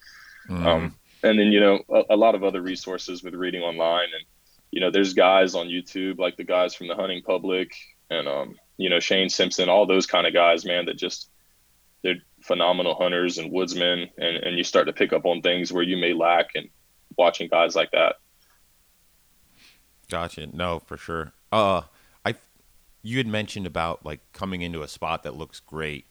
[0.48, 0.66] Mm.
[0.66, 4.08] Um, and then you know a, a, lot of other resources with reading online.
[4.14, 4.24] And
[4.70, 7.72] you know there's guys on youtube like the guys from the hunting public
[8.08, 11.28] and um you know shane simpson all those kind of guys man that just
[12.02, 14.08] they're phenomenal hunters and woodsmen.
[14.18, 16.68] And and you start to pick up on things where you may lack and
[17.16, 18.16] watching guys like that.
[20.08, 20.48] Gotcha.
[20.52, 21.32] No for sure.
[21.52, 21.82] Uh
[22.24, 22.34] i
[23.02, 26.06] you had mentioned about like coming into a spot that looks great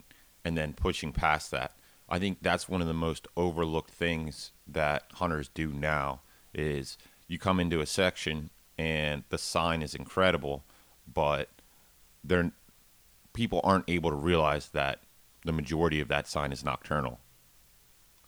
[0.45, 1.74] and then pushing past that
[2.10, 6.22] I think that's one of the most overlooked things that hunters do now
[6.54, 10.63] is you come into a section and the sign is incredible,
[11.12, 11.50] but
[12.24, 12.52] they're
[13.34, 15.00] people aren't able to realize that
[15.45, 17.19] the majority of that sign is nocturnal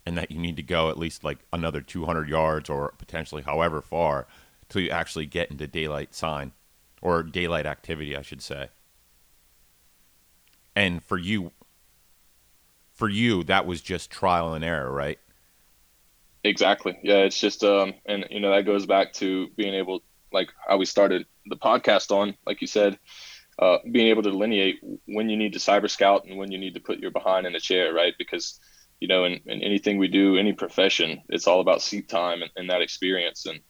[0.05, 3.81] and that you need to go at least like another 200 yards or potentially however
[3.81, 4.27] far
[4.69, 6.51] till you actually get into daylight sign
[7.01, 8.69] or daylight activity I should say.
[10.75, 11.51] And for you
[13.01, 15.17] for you, that was just trial and error, right?
[16.43, 16.99] Exactly.
[17.01, 20.77] Yeah, it's just um, and you know that goes back to being able, like how
[20.77, 22.99] we started the podcast on, like you said,
[23.57, 26.75] uh, being able to delineate when you need to cyber scout and when you need
[26.75, 28.13] to put your behind in a chair, right?
[28.19, 28.59] Because
[28.99, 32.51] you know, in, in anything we do, any profession, it's all about seat time and,
[32.55, 33.47] and that experience.
[33.47, 33.61] And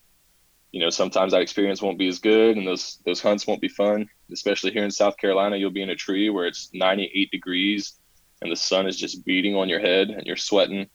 [0.73, 3.69] you know, sometimes that experience won't be as good, and those those hunts won't be
[3.69, 4.09] fun.
[4.29, 7.93] Especially here in South Carolina, you'll be in a tree where it's 98 degrees
[8.41, 10.89] and the sun is just beating on your head and you're sweating.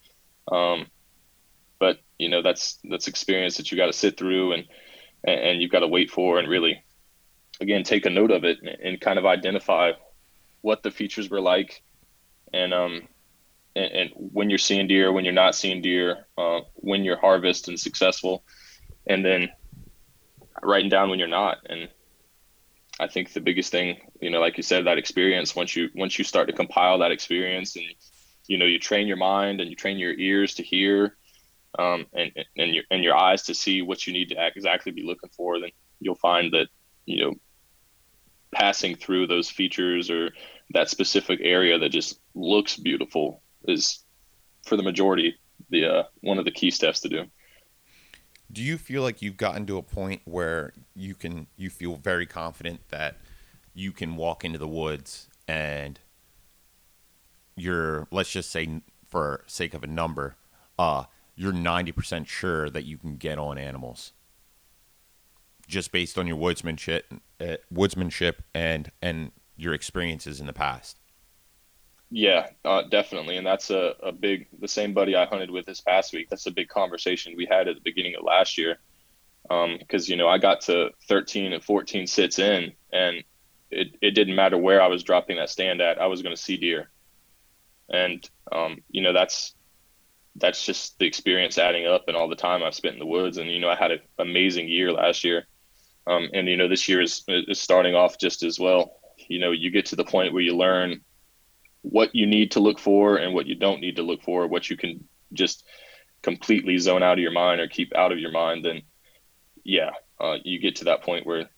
[0.51, 0.87] Um,
[1.79, 4.65] but you know that's that's experience that you got to sit through and
[5.25, 6.83] and you've got to wait for and really
[7.61, 9.93] again take a note of it and, and kind of identify
[10.63, 11.83] what the features were like
[12.53, 13.03] and um
[13.75, 17.73] and, and, when you're seeing deer when you're not seeing deer uh, when you're harvesting
[17.73, 18.43] and successful
[19.07, 19.49] and then
[20.63, 21.89] writing down when you're not and
[22.99, 25.55] I think the biggest thing, you know, like you said, that experience.
[25.55, 27.85] Once you once you start to compile that experience, and
[28.47, 31.17] you know, you train your mind and you train your ears to hear,
[31.79, 35.03] um, and and your and your eyes to see what you need to exactly be
[35.03, 36.69] looking for, then you'll find that
[37.07, 37.35] you know,
[38.53, 40.33] passing through those features or
[40.71, 44.05] that specific area that just looks beautiful is,
[44.65, 45.37] for the majority,
[45.71, 47.25] the uh, one of the key steps to do
[48.51, 52.27] do you feel like you've gotten to a point where you can you feel very
[52.27, 53.17] confident that
[53.75, 56.01] you can walk into the woods and
[57.57, 60.37] you're let's just say for sake of a number
[60.79, 61.05] uh
[61.37, 64.13] you're 90% sure that you can get on animals?
[65.69, 67.03] Just based on your woodsmanship
[67.41, 70.99] uh, woodsmanship and and your experiences in the past
[72.11, 73.37] yeah, uh, definitely.
[73.37, 76.29] And that's a, a big, the same buddy I hunted with this past week.
[76.31, 78.79] That's a big conversation we had at the beginning of last year.
[79.49, 83.25] Because, um, you know, I got to 13 and 14 sits in, and
[83.71, 86.41] it, it didn't matter where I was dropping that stand at, I was going to
[86.43, 86.91] see deer.
[87.89, 89.55] and um, you know that's
[90.37, 93.39] that's just the experience adding up and all the time I've spent in the woods.
[93.39, 95.47] And you know, I had an amazing year last year,
[96.07, 99.01] um, and you know, this year is is starting off just as well.
[99.29, 101.01] You know, you get to the point where you learn
[101.91, 104.69] what you need to look for and what you don't need to look for, what
[104.69, 105.65] you can just
[106.23, 108.65] completely zone out of your mind or keep out of your mind.
[108.65, 108.83] Then,
[109.65, 111.49] yeah, uh, you get to that point where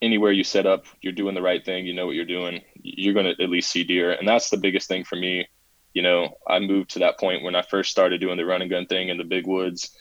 [0.00, 1.86] anywhere you set up, you're doing the right thing.
[1.86, 2.62] You know what you're doing.
[2.74, 5.46] You're going to at least see deer, and that's the biggest thing for me
[5.92, 8.70] you know, I moved to that point when I first started doing the run and
[8.70, 9.96] gun thing in the big woods,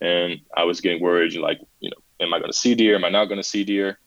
[0.00, 2.94] and I was getting worried, like, you know, am I going to see deer?
[2.94, 3.98] Am I not going to see deer?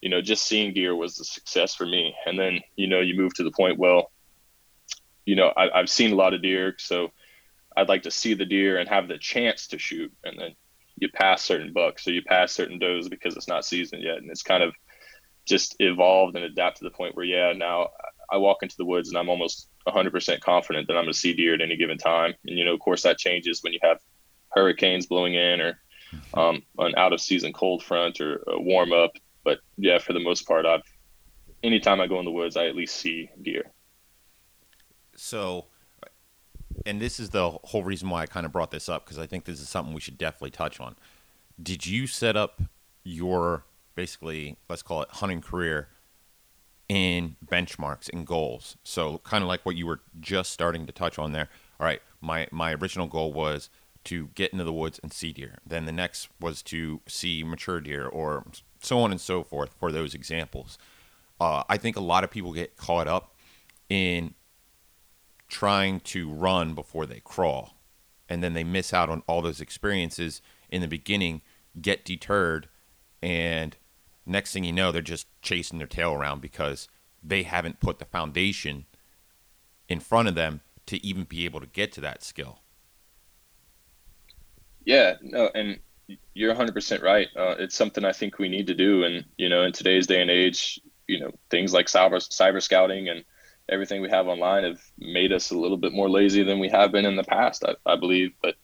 [0.00, 2.14] You know, just seeing deer was the success for me.
[2.26, 4.12] And then, you know, you move to the point, well,
[5.28, 7.10] you know, I, I've seen a lot of deer, so
[7.76, 10.10] I'd like to see the deer and have the chance to shoot.
[10.24, 10.54] And then
[10.96, 14.16] you pass certain bucks or you pass certain does because it's not seasoned yet.
[14.16, 14.72] And it's kind of
[15.44, 17.90] just evolved and adapted to the point where, yeah, now
[18.32, 21.34] I walk into the woods and I'm almost 100% confident that I'm going to see
[21.34, 22.32] deer at any given time.
[22.46, 23.98] And, you know, of course, that changes when you have
[24.48, 25.78] hurricanes blowing in or
[26.32, 29.12] um, an out of season cold front or a warm up.
[29.44, 30.82] But yeah, for the most part, I've
[31.62, 33.70] anytime I go in the woods, I at least see deer.
[35.18, 35.66] So,
[36.86, 39.26] and this is the whole reason why I kind of brought this up because I
[39.26, 40.96] think this is something we should definitely touch on.
[41.60, 42.62] Did you set up
[43.02, 43.64] your
[43.98, 45.88] basically, let's call it hunting career
[46.88, 48.76] in benchmarks and goals.
[48.84, 51.48] So kind of like what you were just starting to touch on there.
[51.80, 53.68] All right, my my original goal was
[54.04, 55.58] to get into the woods and see deer.
[55.66, 58.46] Then the next was to see mature deer or
[58.80, 60.78] so on and so forth for those examples.
[61.40, 63.34] Uh, I think a lot of people get caught up
[63.88, 64.34] in
[65.48, 67.74] trying to run before they crawl.
[68.28, 71.40] And then they miss out on all those experiences in the beginning,
[71.80, 72.68] get deterred,
[73.22, 73.76] and
[74.26, 76.88] next thing you know, they're just chasing their tail around because
[77.22, 78.84] they haven't put the foundation
[79.88, 82.60] in front of them to even be able to get to that skill.
[84.84, 85.80] Yeah, no, and
[86.34, 87.28] you're 100% right.
[87.36, 89.04] Uh, it's something I think we need to do.
[89.04, 93.08] And, you know, in today's day and age, you know, things like cyber, cyber scouting
[93.08, 93.24] and
[93.68, 96.92] everything we have online have made us a little bit more lazy than we have
[96.92, 98.32] been in the past, I, I believe.
[98.42, 98.54] But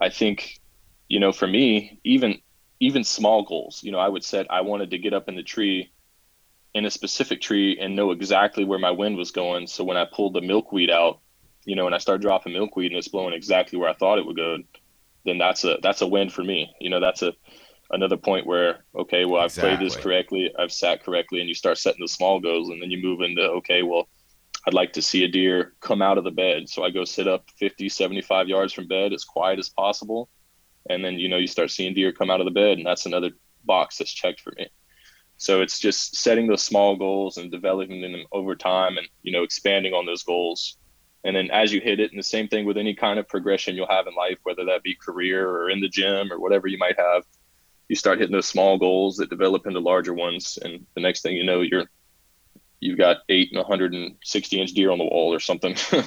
[0.00, 0.60] I think,
[1.08, 2.40] you know, for me, even
[2.80, 3.82] even small goals.
[3.82, 5.92] You know, I would set I wanted to get up in the tree
[6.74, 9.66] in a specific tree and know exactly where my wind was going.
[9.66, 11.20] So when I pulled the milkweed out,
[11.64, 14.26] you know, and I start dropping milkweed and it's blowing exactly where I thought it
[14.26, 14.58] would go,
[15.24, 16.74] then that's a that's a win for me.
[16.80, 17.32] You know, that's a
[17.94, 19.76] another point where okay, well I've exactly.
[19.76, 22.90] played this correctly, I've sat correctly, and you start setting the small goals, and then
[22.90, 24.08] you move into okay, well
[24.66, 26.68] I'd like to see a deer come out of the bed.
[26.68, 30.30] So I go sit up 50, 75 yards from bed as quiet as possible
[30.90, 33.06] and then you know you start seeing deer come out of the bed and that's
[33.06, 33.30] another
[33.64, 34.68] box that's checked for me
[35.36, 39.42] so it's just setting those small goals and developing them over time and you know
[39.42, 40.78] expanding on those goals
[41.24, 43.74] and then as you hit it and the same thing with any kind of progression
[43.74, 46.78] you'll have in life whether that be career or in the gym or whatever you
[46.78, 47.24] might have
[47.88, 51.36] you start hitting those small goals that develop into larger ones and the next thing
[51.36, 51.84] you know you're
[52.80, 55.76] you've got eight and 160 inch deer on the wall or something.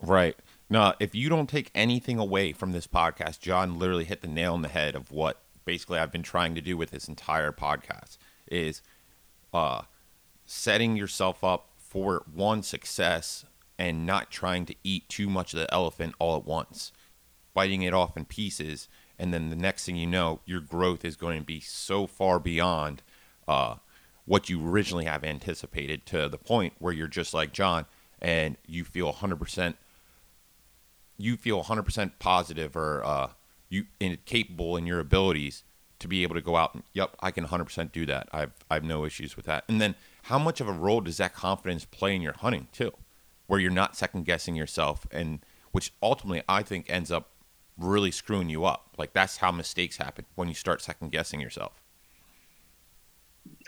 [0.00, 0.36] Right.
[0.68, 4.54] Now, if you don't take anything away from this podcast, Jon literally hit the nail
[4.54, 8.16] on the head of what basically I've been trying to do with this entire podcast
[8.46, 8.82] is
[9.52, 9.82] uh,
[10.46, 13.44] setting yourself up for one success
[13.78, 16.92] and not trying to eat too much of the elephant all at once,
[17.52, 18.88] biting it off in pieces,
[19.20, 22.40] and then the next thing you know, your growth is going to be so far
[22.40, 23.02] beyond
[23.46, 23.74] uh,
[24.24, 27.84] what you originally have anticipated to the point where you're just like Jon
[28.20, 29.74] and you feel 100%
[31.18, 33.28] you feel 100% positive or uh,
[33.68, 33.84] you
[34.24, 35.64] capable in your abilities
[35.98, 38.26] to be able to go out and yep i can 100% do that.
[38.32, 39.64] I've i've no issues with that.
[39.68, 42.92] And then how much of a role does that confidence play in your hunting too
[43.46, 45.40] where you're not second guessing yourself and
[45.72, 47.28] which ultimately i think ends up
[47.80, 48.90] really screwing you up.
[48.96, 51.82] Like that's how mistakes happen when you start second guessing yourself.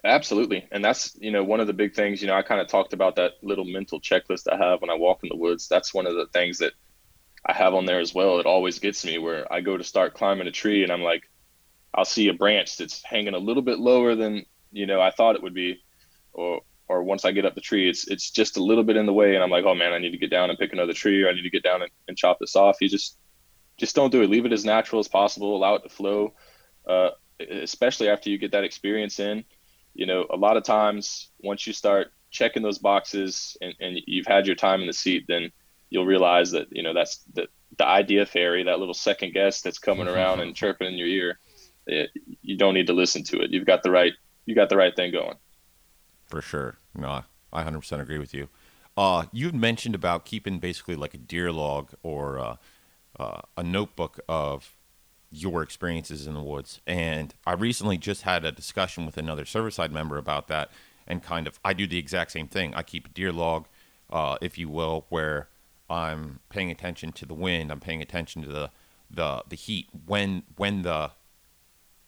[0.04, 0.66] Absolutely.
[0.70, 2.92] And that's you know one of the big things you know i kind of talked
[2.92, 5.68] about that little mental checklist i have when i walk in the woods.
[5.68, 6.72] That's one of the things that
[7.44, 8.38] I have on there as well.
[8.38, 11.28] It always gets me where I go to start climbing a tree and I'm like,
[11.94, 15.34] I'll see a branch that's hanging a little bit lower than you know I thought
[15.34, 15.82] it would be,
[16.32, 19.06] or or once I get up the tree, it's it's just a little bit in
[19.06, 20.94] the way, and I'm like, oh man, I need to get down and pick another
[20.94, 22.78] tree, or I need to get down and, and chop this off.
[22.80, 23.18] You just
[23.76, 24.30] just don't do it.
[24.30, 25.56] Leave it as natural as possible.
[25.56, 26.34] Allow it to flow,
[26.86, 27.10] uh,
[27.40, 29.44] especially after you get that experience in.
[29.94, 34.26] You know, a lot of times once you start checking those boxes and, and you've
[34.26, 35.52] had your time in the seat, then
[35.90, 37.48] you'll realize that you know that's the
[37.78, 41.38] the idea fairy, that little second guess that's coming around and chirping in your ear.
[41.86, 42.10] It,
[42.42, 43.50] you don't need to listen to it.
[43.50, 44.12] You've got the right
[44.46, 45.36] you got the right thing going.
[46.26, 46.78] For sure.
[46.94, 48.48] No, I 100% agree with you.
[48.96, 52.56] Uh, you mentioned about keeping basically like a deer log or uh,
[53.22, 54.76] uh, a notebook of
[55.30, 56.80] your experiences in the woods.
[56.86, 60.70] And I recently just had a discussion with another Serviceside member about that.
[61.06, 62.74] And kind of, I do the exact same thing.
[62.74, 63.66] I keep a deer log,
[64.10, 65.48] uh, if you will, where
[65.90, 67.70] I'm paying attention to the wind.
[67.70, 68.70] I'm paying attention to the
[69.10, 71.10] the the heat when when the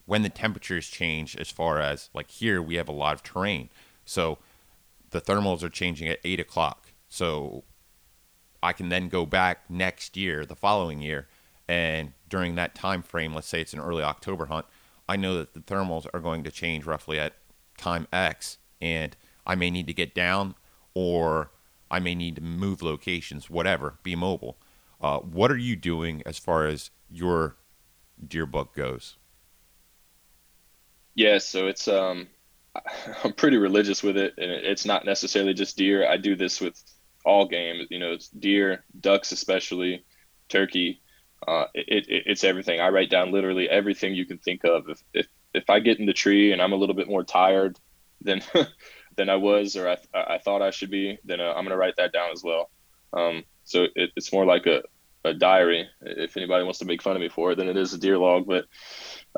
[0.07, 1.37] when the temperatures change.
[1.37, 3.69] As far as like here, we have a lot of terrain,
[4.05, 4.39] so
[5.11, 6.93] the thermals are changing at eight o'clock.
[7.09, 7.65] So
[8.65, 11.29] I can then go back next year, the following year,
[11.69, 14.65] and during that time frame, let's say it's an early October hunt,
[15.07, 17.35] I know that the thermals are going to change roughly at
[17.77, 19.15] time X, and
[19.47, 20.55] I may need to get down
[20.95, 21.51] or
[21.91, 24.57] I may need to move locations, whatever, be mobile.
[24.99, 27.57] Uh, what are you doing as far as your
[28.27, 29.19] deer book goes?
[31.15, 32.29] Yeah, so it's um,
[33.25, 36.09] I'm pretty religious with it, and it's not necessarily just deer.
[36.09, 36.83] I do this with
[37.25, 37.87] all game.
[37.91, 40.05] You know, it's deer, ducks, especially
[40.49, 41.01] turkey.
[41.47, 42.81] Uh, it, it, it's everything.
[42.81, 44.89] I write down literally everything you can think of.
[44.89, 47.79] If, if if I get in the tree and I'm a little bit more tired
[48.21, 48.43] than
[49.17, 51.97] than I was or I, I thought I should be, then uh, I'm gonna write
[51.97, 52.71] that down as well.
[53.13, 54.83] Um, so it, it's more like a,
[55.25, 55.89] a diary.
[56.03, 58.19] If anybody wants to make fun of me for it, then it is a deer
[58.19, 58.47] log.
[58.47, 58.67] But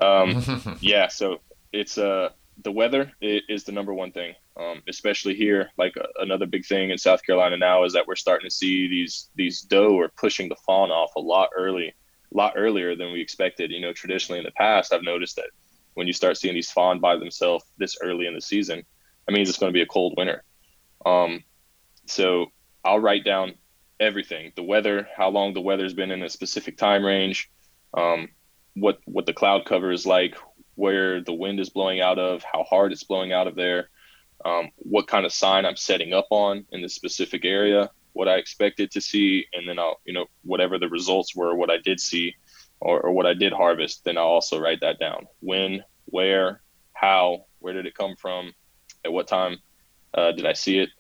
[0.00, 1.40] um, yeah, so
[1.72, 2.30] it's uh
[2.62, 5.70] the weather is the number one thing, um, especially here.
[5.76, 8.88] Like uh, another big thing in South Carolina now is that we're starting to see
[8.88, 13.12] these these doe are pushing the fawn off a lot early, a lot earlier than
[13.12, 13.70] we expected.
[13.70, 15.50] You know, traditionally in the past, I've noticed that
[15.94, 18.82] when you start seeing these fawn by themselves this early in the season,
[19.26, 20.42] that means it's going to be a cold winter.
[21.04, 21.44] Um,
[22.06, 22.46] so
[22.84, 23.54] I'll write down
[24.00, 27.50] everything: the weather, how long the weather's been in a specific time range,
[27.94, 28.28] um,
[28.74, 30.36] what what the cloud cover is like,
[30.76, 33.90] where the wind is blowing out of, how hard it's blowing out of there,
[34.44, 38.36] um, what kind of sign I'm setting up on in the specific area, what I
[38.36, 42.00] expected to see, and then I'll, you know, whatever the results were, what I did
[42.00, 42.34] see
[42.80, 45.26] or, or what I did harvest, then I'll also write that down.
[45.40, 46.60] When, where,
[46.92, 48.52] how, where did it come from,
[49.04, 49.58] at what time
[50.14, 50.90] uh, did I see it?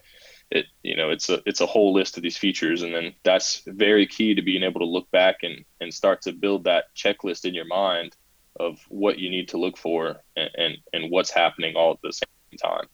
[0.50, 3.62] It, you know, it's a it's a whole list of these features, and then that's
[3.66, 7.44] very key to being able to look back and and start to build that checklist
[7.44, 8.16] in your mind
[8.60, 12.12] of what you need to look for and, and, and what's happening all at the
[12.12, 12.86] same time.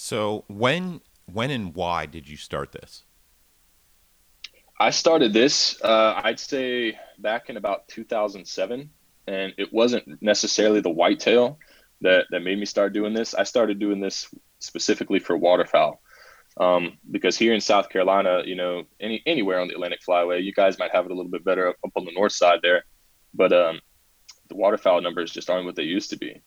[0.00, 3.02] So when when and why did you start this?
[4.78, 8.90] I started this, uh, I'd say back in about 2007,
[9.26, 11.58] and it wasn't necessarily the whitetail
[12.02, 13.34] that, that made me start doing this.
[13.34, 16.00] I started doing this specifically for waterfowl.
[16.58, 20.52] Um, because here in South Carolina, you know, any anywhere on the Atlantic Flyway, you
[20.52, 22.84] guys might have it a little bit better up, up on the north side there,
[23.34, 23.80] but um,
[24.48, 26.40] the waterfowl numbers just aren't what they used to be.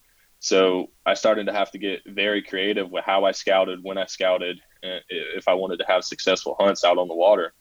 [0.44, 4.08] So I started to have to get very creative with how I scouted, when I
[4.08, 7.54] scouted, if I wanted to have successful hunts out on the water.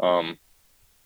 [0.00, 0.36] Um,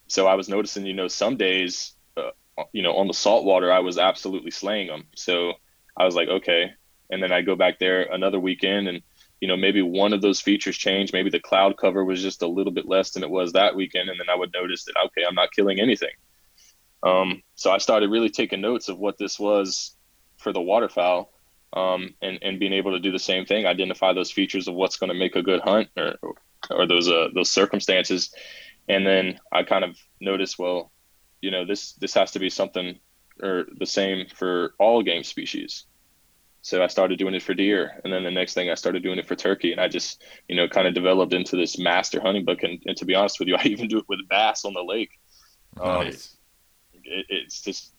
[0.07, 2.31] so I was noticing, you know, some days, uh,
[2.71, 5.03] you know, on the saltwater, I was absolutely slaying them.
[5.15, 5.53] So
[5.95, 6.71] I was like, okay.
[7.11, 9.03] And then I go back there another weekend and,
[9.39, 11.13] you know, maybe one of those features changed.
[11.13, 14.09] Maybe the cloud cover was just a little bit less than it was that weekend.
[14.09, 16.15] And then I would notice that, okay, I'm not killing anything.
[17.03, 19.95] Um, so I started really taking notes of what this was
[20.43, 21.31] for the waterfowl
[21.73, 24.97] um, and, and being able to do the same thing, identify those features of what's
[24.97, 26.15] going to make a good hunt or,
[26.69, 28.33] or those, uh, those circumstances.
[28.87, 30.91] And then I kind of noticed, well,
[31.41, 32.99] you know, this, this has to be something
[33.41, 35.85] or the same for all game species.
[36.61, 37.99] So I started doing it for deer.
[38.03, 39.73] And then the next thing I started doing it for turkey.
[39.73, 42.63] And I just, you know, kind of developed into this master hunting book.
[42.63, 44.83] And, and to be honest with you, I even do it with bass on the
[44.83, 45.19] lake.
[45.79, 46.37] Um, nice.
[46.93, 47.91] Um, it, it's this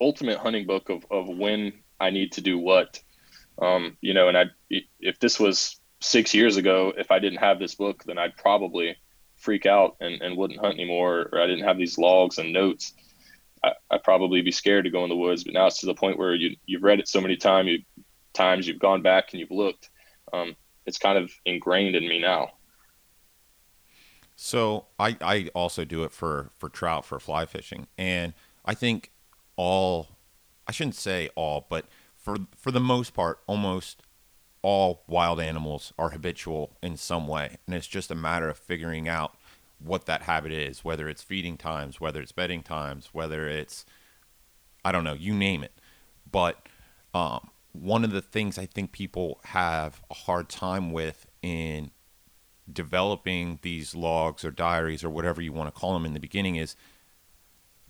[0.00, 3.00] ultimate hunting book of, of when I need to do what.
[3.60, 4.44] Um, you know, and I
[5.00, 8.96] if this was six years ago, if I didn't have this book, then I'd probably
[9.36, 12.94] freak out and, and wouldn't hunt anymore, or I didn't have these logs and notes.
[13.62, 15.44] I, would probably be scared to go in the woods.
[15.44, 17.78] But now it's to the point where you you've read it so many times, you
[18.32, 19.90] times you've gone back and you've looked.
[20.32, 22.50] Um, it's kind of ingrained in me now.
[24.36, 28.32] So I, I also do it for, for trout for fly fishing and
[28.64, 29.12] I think
[29.56, 30.08] all
[30.70, 34.04] I shouldn't say all, but for for the most part, almost
[34.62, 39.08] all wild animals are habitual in some way, and it's just a matter of figuring
[39.08, 39.36] out
[39.80, 43.84] what that habit is, whether it's feeding times, whether it's bedding times, whether it's
[44.84, 45.72] I don't know, you name it.
[46.30, 46.68] But
[47.14, 51.90] um, one of the things I think people have a hard time with in
[52.72, 56.54] developing these logs or diaries or whatever you want to call them in the beginning
[56.54, 56.76] is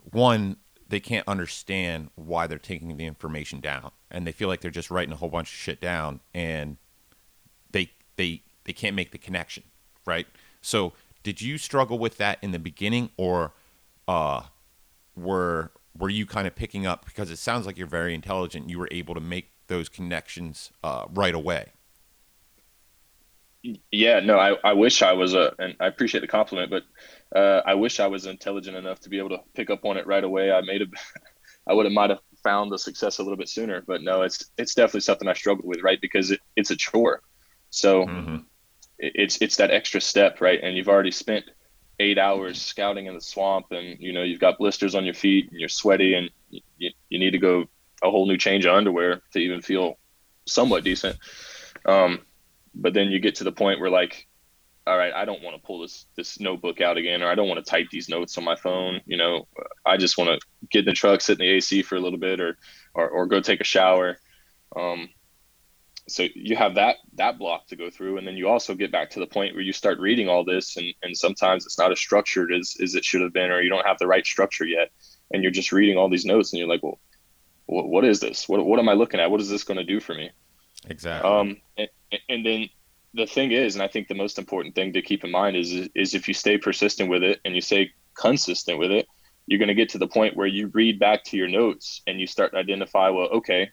[0.09, 0.57] one
[0.91, 4.91] they can't understand why they're taking the information down and they feel like they're just
[4.91, 6.77] writing a whole bunch of shit down and
[7.71, 9.63] they they they can't make the connection
[10.05, 10.27] right?
[10.61, 13.53] So, did you struggle with that in the beginning, or
[14.07, 14.43] uh,
[15.15, 18.69] were were you kind of picking up because it sounds like you're very intelligent?
[18.69, 21.73] You were able to make those connections uh, right away.
[23.91, 26.83] Yeah, no, I, I wish I was a, and I appreciate the compliment, but
[27.37, 30.07] uh, I wish I was intelligent enough to be able to pick up on it
[30.07, 30.51] right away.
[30.51, 30.85] I made a,
[31.67, 34.45] I would have might have found the success a little bit sooner, but no, it's
[34.57, 36.01] it's definitely something I struggled with, right?
[36.01, 37.21] Because it, it's a chore,
[37.69, 38.35] so mm-hmm.
[38.97, 40.59] it, it's it's that extra step, right?
[40.61, 41.45] And you've already spent
[41.99, 45.51] eight hours scouting in the swamp, and you know you've got blisters on your feet,
[45.51, 47.65] and you're sweaty, and you, you need to go
[48.01, 49.99] a whole new change of underwear to even feel
[50.47, 51.17] somewhat decent.
[51.85, 52.21] Um,
[52.73, 54.27] but then you get to the point where like
[54.87, 57.47] all right i don't want to pull this this notebook out again or i don't
[57.47, 59.47] want to type these notes on my phone you know?
[59.85, 62.19] I just want to get in the truck sit in the ac for a little
[62.19, 62.57] bit or
[62.93, 64.17] or, or go take a shower.
[64.75, 65.09] Um,
[66.07, 69.11] so you have that that block to go through and then you also get back
[69.11, 71.99] to the point where you start reading all this and, and sometimes it's not as
[71.99, 74.89] structured as, as it should have been or you don't have the right structure yet
[75.31, 76.99] and you're just reading all these notes and you're like well
[77.67, 78.49] what, what is this?
[78.49, 79.31] What, what am i looking at?
[79.31, 80.31] What is this going to do for me
[80.87, 81.89] exactly um, and,
[82.29, 82.69] and then
[83.13, 85.71] the thing is, and I think the most important thing to keep in mind is
[85.95, 89.07] is if you stay persistent with it and you stay consistent with it,
[89.47, 92.19] you're going to get to the point where you read back to your notes and
[92.19, 93.69] you start to identify, well, okay,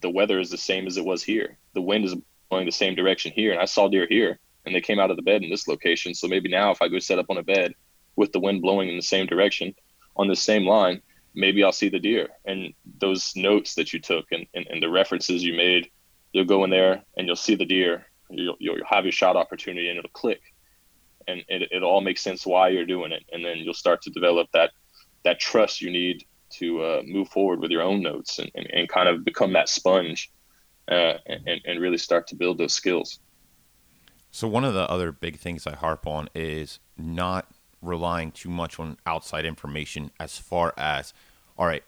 [0.00, 1.58] the weather is the same as it was here.
[1.74, 2.14] The wind is
[2.48, 5.16] blowing the same direction here, and I saw deer here, and they came out of
[5.16, 6.14] the bed in this location.
[6.14, 7.74] So maybe now, if I go set up on a bed
[8.16, 9.74] with the wind blowing in the same direction
[10.16, 11.02] on the same line,
[11.34, 12.28] maybe I'll see the deer.
[12.46, 15.90] And those notes that you took and, and, and the references you made,
[16.32, 18.06] you'll go in there and you'll see the deer.
[18.30, 20.40] You'll, you'll have your shot opportunity and it'll click.
[21.26, 23.24] And it, it all makes sense why you're doing it.
[23.32, 24.70] And then you'll start to develop that
[25.24, 28.88] that trust you need to uh, move forward with your own notes and, and, and
[28.88, 30.30] kind of become that sponge
[30.88, 33.18] uh, and, and really start to build those skills.
[34.30, 37.50] So one of the other big things i harp on is not
[37.80, 41.14] relying too much on outside information as far as
[41.56, 41.84] all right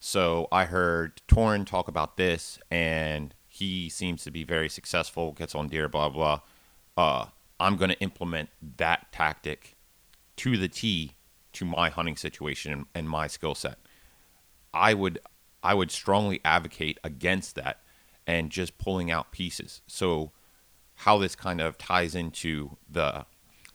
[0.00, 5.54] so i heard Torin talk about this and he seems to be very successful, gets
[5.54, 6.40] on deer, blah blah.
[6.96, 7.26] Uh,
[7.60, 8.48] I'm going to implement
[8.78, 9.76] that tactic
[10.36, 11.12] to the T
[11.52, 13.78] to my hunting situation and my skill set.
[14.72, 15.20] I would
[15.62, 17.80] I would strongly advocate against that
[18.26, 19.82] and just pulling out pieces.
[19.86, 20.32] So
[20.96, 23.24] how this kind of ties into the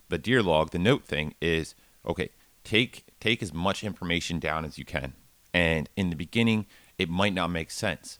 [0.09, 1.73] the deer log, the note thing is
[2.05, 2.31] okay,
[2.65, 5.13] take take as much information down as you can.
[5.53, 6.65] And in the beginning,
[6.97, 8.19] it might not make sense,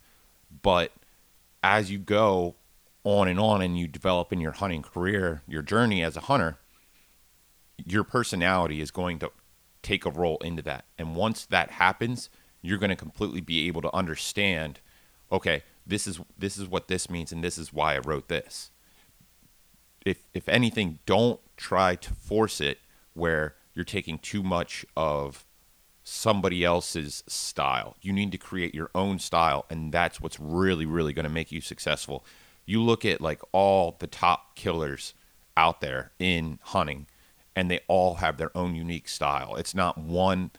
[0.62, 0.93] but
[1.64, 2.55] as you go
[3.03, 6.57] on and on and you develop in your hunting career, your journey as a hunter,
[7.86, 9.32] your personality is going to
[9.82, 10.86] take a role into that.
[10.97, 12.30] And once that happens,
[12.62, 14.80] you're going to completely be able to understand,
[15.32, 18.72] okay, this is this is what this means and this is why I wrote this.
[20.05, 22.80] If if anything, don't try to force it
[23.14, 25.45] where you're taking too much of
[26.10, 27.95] somebody else's style.
[28.01, 31.51] You need to create your own style, and that's what's really, really going to make
[31.51, 32.26] you successful.
[32.66, 35.14] You look at like all the top killers
[35.55, 37.07] out there in hunting,
[37.55, 39.55] and they all have their own unique style.
[39.55, 40.51] It's not one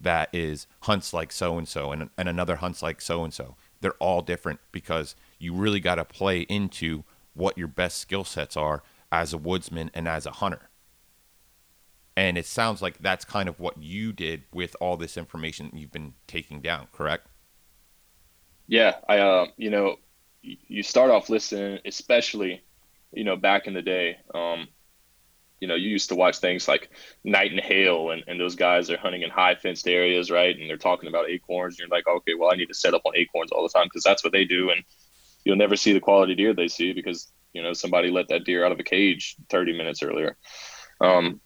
[0.00, 3.56] that is hunts like so and so and another hunts like so and so.
[3.80, 7.04] They're all different because you really got to play into
[7.34, 10.67] what your best skill sets are as a woodsman and as a hunter
[12.18, 15.92] and it sounds like that's kind of what you did with all this information you've
[15.92, 17.28] been taking down, correct?
[18.66, 19.96] Yeah, I uh, you know,
[20.42, 22.64] you start off listening, especially,
[23.12, 24.16] you know, back in the day.
[24.34, 24.66] Um,
[25.60, 26.90] you know, you used to watch things like
[27.22, 30.58] Knight and Hale, and, and those guys are hunting in high fenced areas, right?
[30.58, 31.74] And they're talking about acorns.
[31.74, 33.86] And you're like, okay, well, I need to set up on acorns all the time
[33.86, 34.70] because that's what they do.
[34.70, 34.82] And
[35.44, 38.64] you'll never see the quality deer they see because, you know, somebody let that deer
[38.64, 40.36] out of a cage 30 minutes earlier.
[41.00, 41.40] Um,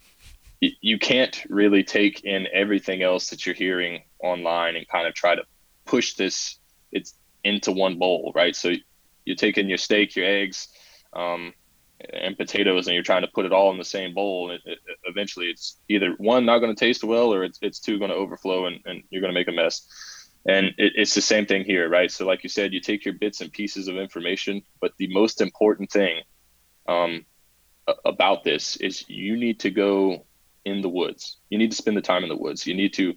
[0.80, 5.34] you can't really take in everything else that you're hearing online and kind of try
[5.34, 5.42] to
[5.84, 6.58] push this
[6.92, 8.54] it's into one bowl, right?
[8.54, 8.72] So
[9.24, 10.68] you're taking your steak, your eggs,
[11.12, 11.52] um,
[12.12, 14.50] and potatoes, and you're trying to put it all in the same bowl.
[14.50, 17.80] And it, it, eventually, it's either one not going to taste well, or it's it's
[17.80, 19.86] two going to overflow, and, and you're going to make a mess.
[20.46, 22.10] And it, it's the same thing here, right?
[22.10, 25.40] So, like you said, you take your bits and pieces of information, but the most
[25.40, 26.22] important thing
[26.88, 27.24] um,
[28.04, 30.24] about this is you need to go
[30.64, 31.38] in the woods.
[31.50, 32.66] You need to spend the time in the woods.
[32.66, 33.14] You need to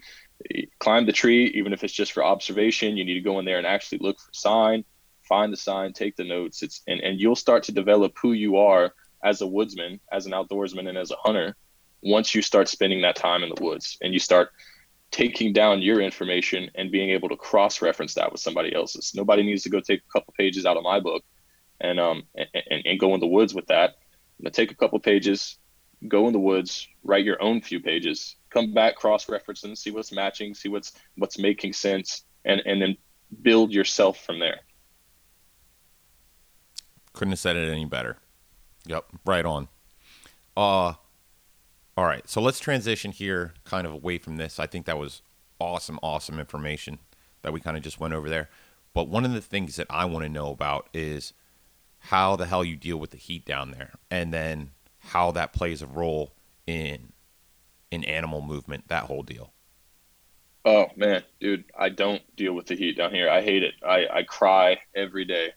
[0.53, 2.97] eh, climb the tree, even if it's just for observation.
[2.97, 4.83] You need to go in there and actually look for sign,
[5.27, 6.63] find the sign, take the notes.
[6.63, 8.93] It's and, and you'll start to develop who you are
[9.23, 11.55] as a woodsman, as an outdoorsman, and as a hunter
[12.05, 14.51] once you start spending that time in the woods and you start
[15.09, 19.13] taking down your information and being able to cross-reference that with somebody else's.
[19.15, 21.23] Nobody needs to go take a couple pages out of my book
[21.81, 23.95] and um and, and, and go in the woods with that.
[24.51, 25.57] Take a couple pages,
[26.05, 29.91] go in the woods, write your own few pages, come back, cross reference and see
[29.91, 32.97] what's matching, see what's what's making sense, and and then
[33.41, 34.61] build yourself from there.
[37.13, 38.17] Couldn't have said it any better.
[38.85, 39.67] Yep, right on.
[40.55, 40.93] Uh
[41.97, 44.59] all right, so let's transition here kind of away from this.
[44.59, 45.21] I think that was
[45.61, 46.99] awesome, awesome information
[47.41, 48.49] that we kind of just went over there.
[48.93, 51.31] But one of the things that I want to know about is
[51.99, 54.71] how the hell you deal with the heat down there and then
[55.05, 56.33] how that plays a role
[56.67, 57.11] in
[57.91, 59.53] in animal movement, that whole deal.
[60.65, 63.29] Oh man, dude, I don't deal with the heat down here.
[63.29, 63.75] I hate it.
[63.85, 65.53] I, I cry every day.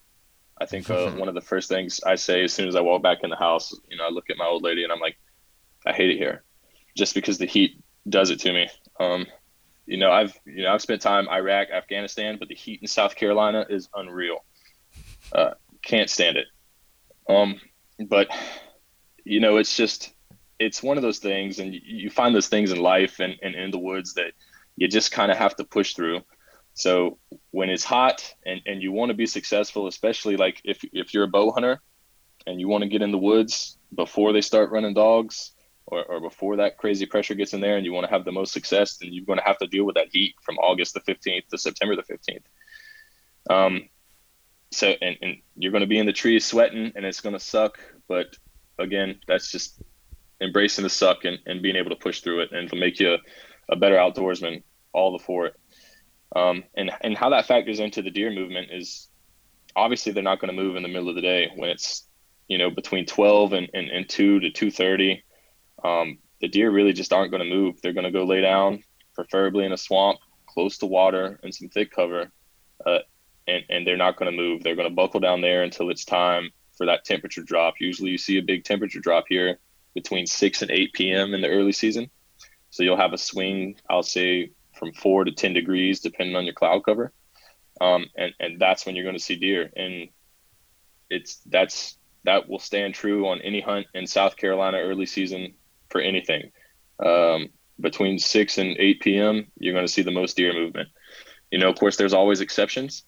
[0.60, 3.02] I think uh, one of the first things I say as soon as I walk
[3.02, 5.16] back in the house, you know, I look at my old lady and I'm like,
[5.86, 6.44] I hate it here,
[6.94, 8.68] just because the heat does it to me.
[9.00, 9.26] Um,
[9.86, 12.86] you know, I've you know I've spent time in Iraq, Afghanistan, but the heat in
[12.86, 14.44] South Carolina is unreal.
[15.32, 16.46] Uh, can't stand it.
[17.28, 17.60] Um,
[17.98, 18.28] but
[19.28, 20.12] you know, it's just
[20.58, 23.70] it's one of those things, and you, find those things in life and, and in
[23.70, 24.32] the woods that
[24.76, 26.22] you just kind of have to push through.
[26.74, 27.18] So
[27.50, 31.24] when it's hot and, and you want to be successful, especially like if, if you're
[31.24, 31.80] a bow hunter
[32.46, 35.52] and you want to get in the woods before they start running dogs
[35.86, 38.32] or, or before that crazy pressure gets in there and you want to have the
[38.32, 41.00] most success, then you're going to have to deal with that heat from August the
[41.00, 43.52] 15th to September the 15th.
[43.52, 43.88] Um,
[44.70, 47.40] so, and, and you're going to be in the trees sweating and it's going to
[47.40, 47.78] suck.
[48.06, 48.36] But
[48.78, 49.80] again, that's just
[50.40, 53.14] embracing the suck and, and being able to push through it and it'll make you
[53.14, 53.18] a,
[53.70, 54.62] a better outdoorsman
[54.92, 55.54] all the for it.
[56.34, 59.08] Um, and, and how that factors into the deer movement is
[59.74, 62.06] obviously they're not going to move in the middle of the day when it's,
[62.48, 65.22] you know, between 12 and, and, and 2 to 2.30.
[65.84, 67.80] Um, the deer really just aren't going to move.
[67.82, 68.82] They're going to go lay down,
[69.14, 72.30] preferably in a swamp, close to water and some thick cover.
[72.84, 72.98] Uh,
[73.46, 74.62] and, and they're not going to move.
[74.62, 77.74] They're going to buckle down there until it's time for that temperature drop.
[77.80, 79.58] Usually you see a big temperature drop here
[79.94, 81.34] between 6 and 8 p.m.
[81.34, 82.08] in the early season.
[82.70, 86.54] So you'll have a swing, I'll say from 4 to 10 degrees, depending on your
[86.54, 87.12] cloud cover.
[87.80, 89.70] Um, and, and that's when you're going to see deer.
[89.76, 90.08] And
[91.10, 95.54] it's that's that will stand true on any hunt in South Carolina early season
[95.88, 96.50] for anything.
[97.04, 97.48] Um,
[97.80, 100.88] between 6 and 8 p.m., you're going to see the most deer movement.
[101.50, 103.04] You know, of course, there's always exceptions.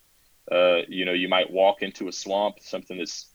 [0.51, 3.30] Uh, you know, you might walk into a swamp, something that's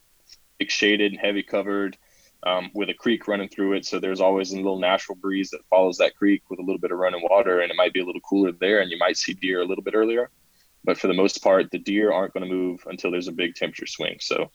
[0.68, 1.96] shaded and heavy covered,
[2.42, 3.86] um, with a creek running through it.
[3.86, 6.92] So there's always a little natural breeze that follows that creek with a little bit
[6.92, 9.34] of running water, and it might be a little cooler there, and you might see
[9.34, 10.30] deer a little bit earlier.
[10.84, 13.56] But for the most part, the deer aren't going to move until there's a big
[13.56, 14.18] temperature swing.
[14.20, 14.50] So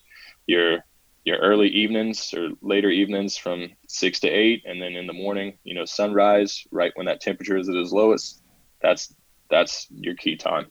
[0.48, 0.86] your
[1.24, 5.58] your early evenings or later evenings from six to eight, and then in the morning,
[5.64, 8.42] you know, sunrise right when that temperature is at its lowest.
[8.82, 9.14] That's
[9.50, 10.68] that's your key time.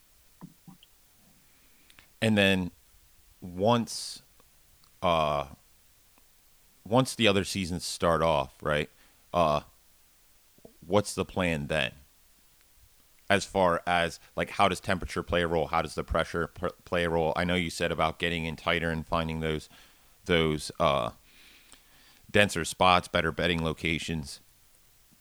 [2.22, 2.70] And then
[3.40, 4.22] once
[5.03, 5.46] uh
[6.86, 8.90] once the other seasons start off, right?
[9.32, 9.61] Uh
[10.86, 11.92] what's the plan then?
[13.28, 15.68] As far as like how does temperature play a role?
[15.68, 17.32] How does the pressure pr- play a role?
[17.36, 19.68] I know you said about getting in tighter and finding those
[20.26, 21.11] those uh
[22.30, 24.40] denser spots, better bedding locations.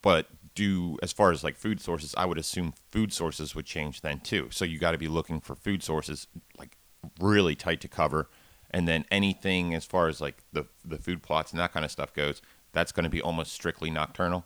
[0.01, 4.01] But do as far as like food sources, I would assume food sources would change
[4.01, 4.49] then too.
[4.51, 6.27] So you got to be looking for food sources
[6.57, 6.77] like
[7.19, 8.27] really tight to cover
[8.71, 11.91] and then anything as far as like the the food plots and that kind of
[11.91, 12.41] stuff goes,
[12.71, 14.45] that's going to be almost strictly nocturnal.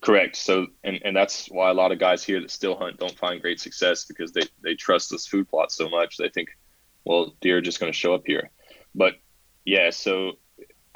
[0.00, 0.34] Correct.
[0.34, 3.40] So, and, and that's why a lot of guys here that still hunt don't find
[3.40, 6.16] great success because they, they trust this food plot so much.
[6.16, 6.48] They think,
[7.04, 8.50] well, deer are just going to show up here.
[8.96, 9.14] But
[9.64, 10.32] yeah, so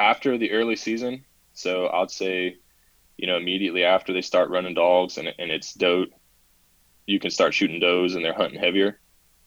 [0.01, 2.57] after the early season, so I'd say,
[3.17, 6.07] you know, immediately after they start running dogs and, and it's doe,
[7.07, 8.99] you can start shooting does and they're hunting heavier.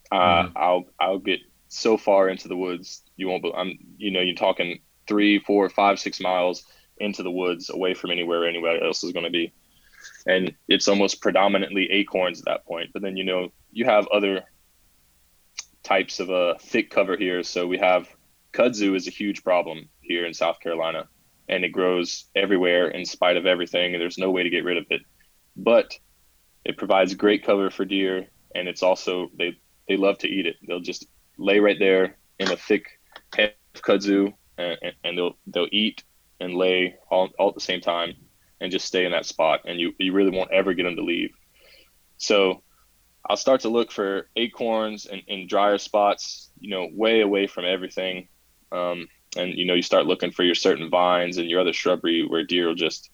[0.10, 0.58] Uh, mm-hmm.
[0.58, 4.36] I'll, I'll get so far into the woods you won't be i'm you know you're
[4.36, 6.65] talking three four five six miles
[6.99, 9.53] into the woods away from anywhere anybody else is going to be.
[10.28, 14.43] And it's almost predominantly acorns at that point but then you know you have other
[15.84, 17.41] types of a uh, thick cover here.
[17.43, 18.07] So we have
[18.53, 21.07] kudzu is a huge problem here in south carolina
[21.47, 24.78] and it grows everywhere in spite of everything and there's no way to get rid
[24.78, 25.01] of it.
[25.55, 25.97] But
[26.65, 30.57] it provides great cover for deer and it's also they they love to eat it.
[30.67, 31.07] They'll just
[31.40, 33.00] lay right there in a thick
[33.36, 36.04] head of kudzu, and, and they'll they'll eat
[36.40, 38.14] and lay all, all at the same time,
[38.62, 39.62] and just stay in that spot.
[39.66, 41.32] And you you really won't ever get them to leave.
[42.18, 42.64] So
[43.28, 47.66] I'll start to look for acorns and, and drier spots, you know, way away from
[47.66, 48.28] everything.
[48.72, 52.26] Um, and you know, you start looking for your certain vines and your other shrubbery
[52.28, 53.10] where deer will just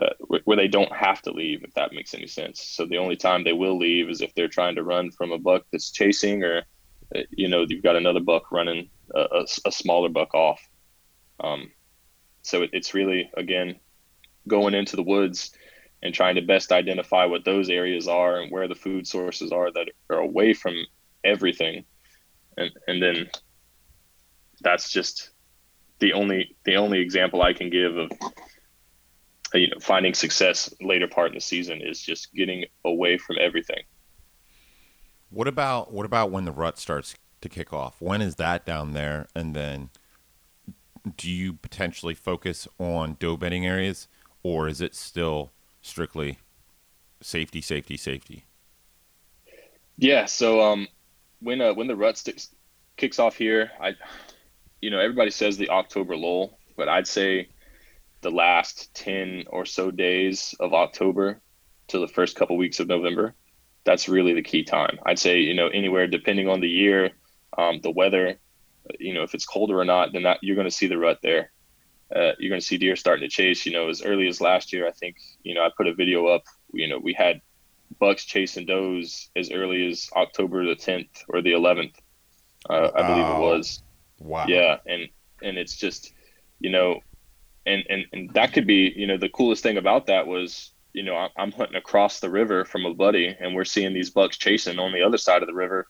[0.00, 2.62] uh, where they don't have to leave, if that makes any sense.
[2.62, 5.38] So the only time they will leave is if they're trying to run from a
[5.38, 6.62] buck that's chasing or
[7.30, 10.60] you know you've got another buck running a, a, a smaller buck off.
[11.40, 11.70] Um,
[12.42, 13.78] so it, it's really again
[14.48, 15.52] going into the woods
[16.02, 19.70] and trying to best identify what those areas are and where the food sources are
[19.72, 20.74] that are away from
[21.24, 21.84] everything
[22.56, 23.28] and and then
[24.60, 25.30] that's just
[25.98, 28.10] the only the only example I can give of
[29.54, 33.82] you know finding success later part in the season is just getting away from everything.
[35.30, 38.00] What about what about when the rut starts to kick off?
[38.00, 39.28] When is that down there?
[39.34, 39.90] And then
[41.16, 44.08] do you potentially focus on doe bedding areas
[44.42, 45.50] or is it still
[45.82, 46.38] strictly
[47.22, 48.44] safety, safety, safety?
[49.96, 50.88] Yeah, so um
[51.40, 52.50] when uh, when the rut sticks,
[52.96, 53.94] kicks off here, I
[54.80, 57.48] you know, everybody says the October lull, but I'd say
[58.22, 61.40] the last 10 or so days of October
[61.88, 63.34] to the first couple weeks of November,
[63.84, 64.98] that's really the key time.
[65.06, 67.10] I'd say, you know, anywhere depending on the year,
[67.56, 68.38] um, the weather,
[68.98, 71.18] you know, if it's colder or not, then that, you're going to see the rut
[71.22, 71.52] there.
[72.14, 74.72] Uh, you're going to see deer starting to chase, you know, as early as last
[74.72, 74.86] year.
[74.86, 77.40] I think, you know, I put a video up, you know, we had
[77.98, 81.94] bucks chasing does as early as October the 10th or the 11th,
[82.68, 83.82] uh, I believe it was.
[84.18, 84.46] Wow.
[84.48, 85.08] Yeah, and
[85.42, 86.12] and it's just,
[86.58, 87.00] you know,
[87.64, 91.02] and and and that could be, you know, the coolest thing about that was, you
[91.02, 94.78] know, I'm hunting across the river from a buddy, and we're seeing these bucks chasing
[94.78, 95.86] on the other side of the river.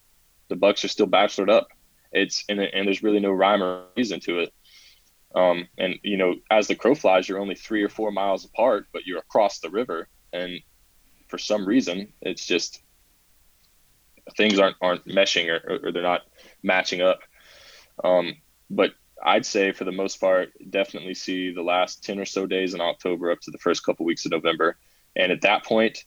[0.48, 1.68] The bucks are still bachelored up.
[2.12, 4.52] It's and and there's really no rhyme or reason to it.
[5.34, 8.86] Um, and you know, as the crow flies, you're only three or four miles apart,
[8.92, 10.60] but you're across the river, and
[11.28, 12.82] for some reason, it's just
[14.36, 16.22] things aren't aren't meshing or, or they're not
[16.62, 17.20] matching up.
[18.02, 18.34] Um,
[18.68, 18.92] but
[19.22, 22.80] I'd say for the most part, definitely see the last 10 or so days in
[22.80, 24.78] October up to the first couple weeks of November.
[25.20, 26.04] And at that point,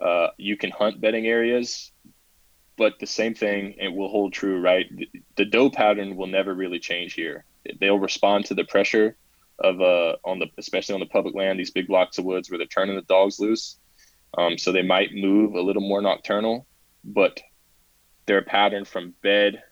[0.00, 1.90] uh, you can hunt bedding areas,
[2.76, 4.86] but the same thing it will hold true, right?
[5.36, 7.44] The, doe pattern will never really change here.
[7.80, 9.16] They'll respond to the pressure
[9.58, 12.58] of uh, on the especially on the public land, these big blocks of woods where
[12.58, 13.76] they're turning the dogs loose.
[14.36, 16.66] Um, so they might move a little more nocturnal,
[17.04, 17.40] but
[18.26, 19.62] their pattern from bed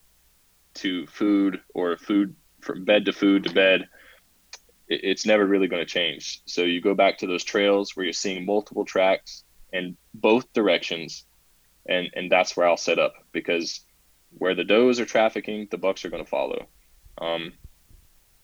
[0.74, 3.88] to food or food from bed to food to bed,
[4.92, 6.42] it's never really going to change.
[6.46, 11.24] So you go back to those trails where you're seeing multiple tracks in both directions,
[11.88, 13.80] and and that's where I'll set up because
[14.38, 16.66] where the does are trafficking, the bucks are going to follow.
[17.18, 17.52] Um,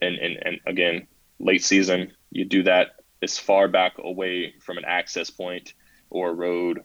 [0.01, 1.07] and and and again,
[1.38, 5.74] late season, you do that as far back away from an access point
[6.11, 6.84] or a road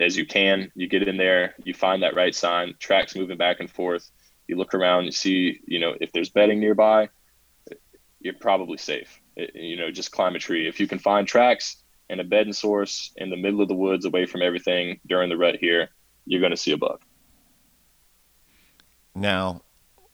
[0.00, 0.70] as you can.
[0.74, 4.10] You get in there, you find that right sign, tracks moving back and forth
[4.48, 7.10] you look around, you see, you know, if there's bedding nearby,
[8.20, 9.20] you're probably safe.
[9.36, 10.68] It, you know, just climb a tree.
[10.68, 14.04] If you can find tracks and a bedding source in the middle of the woods
[14.04, 15.90] away from everything during the rut here,
[16.26, 17.02] you're going to see a buck.
[19.14, 19.62] Now,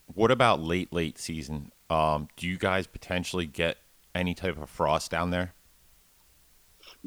[0.07, 1.73] what about late, late season?
[1.91, 3.79] Um, do you guys potentially get
[4.15, 5.55] any type of frost down there?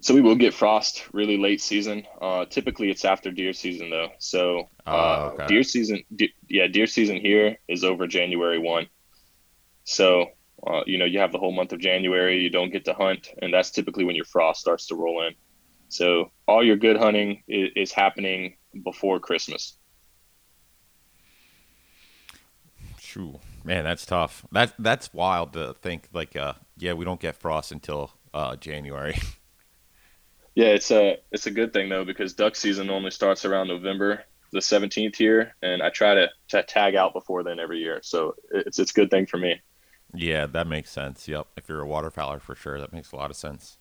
[0.01, 2.05] So we will get frost really late season.
[2.21, 4.09] Uh, typically, it's after deer season though.
[4.19, 5.47] So uh, uh, okay.
[5.47, 8.87] deer season, de- yeah, deer season here is over January one.
[9.85, 10.31] So
[10.65, 12.39] uh, you know you have the whole month of January.
[12.39, 15.33] You don't get to hunt, and that's typically when your frost starts to roll in.
[15.89, 19.77] So all your good hunting is, is happening before Christmas.
[22.99, 24.45] True, man, that's tough.
[24.51, 26.09] That that's wild to think.
[26.13, 29.17] Like, uh, yeah, we don't get frost until uh, January.
[30.55, 34.23] Yeah, it's a it's a good thing though because duck season normally starts around November
[34.51, 37.99] the 17th here, and I try to, to tag out before then every year.
[38.01, 39.61] So it's it's a good thing for me.
[40.13, 41.27] Yeah, that makes sense.
[41.27, 43.77] Yep, if you're a waterfowler for sure, that makes a lot of sense.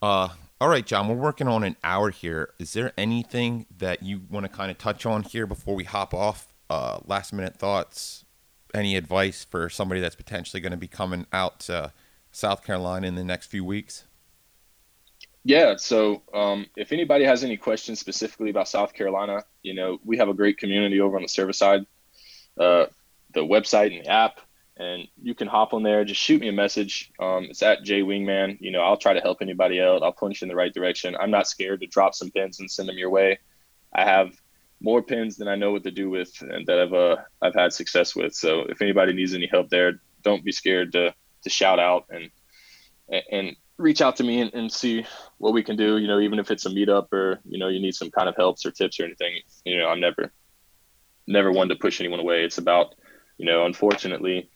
[0.00, 0.28] Uh,
[0.60, 2.54] all right, Jon, we're working on an hour here.
[2.58, 6.12] Is there anything that you want to kind of touch on here before we hop
[6.12, 6.52] off?
[6.68, 8.24] Uh, last minute thoughts,
[8.74, 11.92] any advice for somebody that's potentially going to be coming out to
[12.32, 14.04] South Carolina in the next few weeks?
[15.44, 15.76] Yeah.
[15.76, 20.28] So um, if anybody has any questions specifically about South Carolina, you know, we have
[20.28, 21.86] a great community over on the service side,
[22.58, 22.86] uh,
[23.34, 24.40] the website and the app,
[24.76, 26.04] and you can hop on there.
[26.04, 27.12] Just shoot me a message.
[27.18, 28.58] Um, it's at J Wingman.
[28.60, 30.02] You know, I'll try to help anybody out.
[30.02, 31.16] I'll point you in the right direction.
[31.18, 33.38] I'm not scared to drop some pins and send them your way.
[33.92, 34.32] I have
[34.80, 37.72] more pins than I know what to do with, and that I've uh, I've had
[37.72, 38.34] success with.
[38.34, 42.30] So if anybody needs any help there, don't be scared to to shout out and
[43.30, 45.04] and reach out to me and, and, see
[45.38, 45.98] what we can do.
[45.98, 48.36] You know, even if it's a meetup or you know you need some kind of
[48.36, 49.40] helps or tips or anything.
[49.64, 50.32] You know, I'm never
[51.26, 52.44] never one to push anyone away.
[52.44, 52.94] It's about
[53.38, 54.50] you know, unfortunately,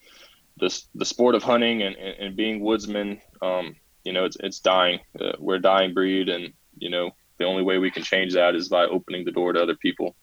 [0.59, 3.21] the the sport of hunting and, and, and being woodsmen.
[3.41, 4.99] Um, you know, it's it's dying.
[5.19, 8.55] Uh, we're a dying breed, and you know, the only way we can change that
[8.55, 10.15] is by opening the door to other people.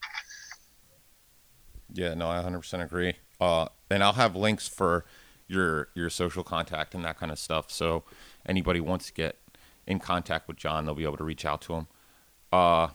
[1.93, 3.15] Yeah, no, I 100% agree.
[3.41, 5.05] Uh, and I'll have links for
[5.47, 7.71] your your social contact and that kind of stuff.
[7.71, 8.05] So
[8.47, 9.39] anybody wants to get
[9.87, 11.87] in contact with Jon, they'll be able to reach out to him.
[12.53, 12.89] Uh,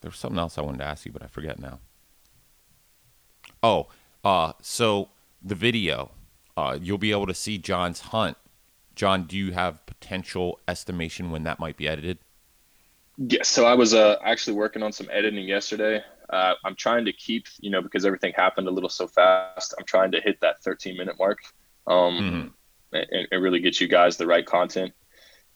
[0.00, 1.80] there was something else I wanted to ask you, but I forget now.
[3.62, 3.88] Oh,
[4.24, 5.08] uh, so
[5.42, 6.10] the video,
[6.56, 8.36] uh, you'll be able to see Jon's hunt.
[8.94, 12.18] Jon, do you have potential estimation when that might be edited?
[13.16, 13.48] Yes.
[13.48, 16.02] So I was uh, actually working on some editing yesterday.
[16.30, 19.74] Uh, I'm trying to keep, you know, because everything happened a little so fast.
[19.78, 21.38] I'm trying to hit that 13 minute mark,
[21.86, 22.48] um, mm-hmm.
[22.92, 24.92] and, and, really get you guys the right content.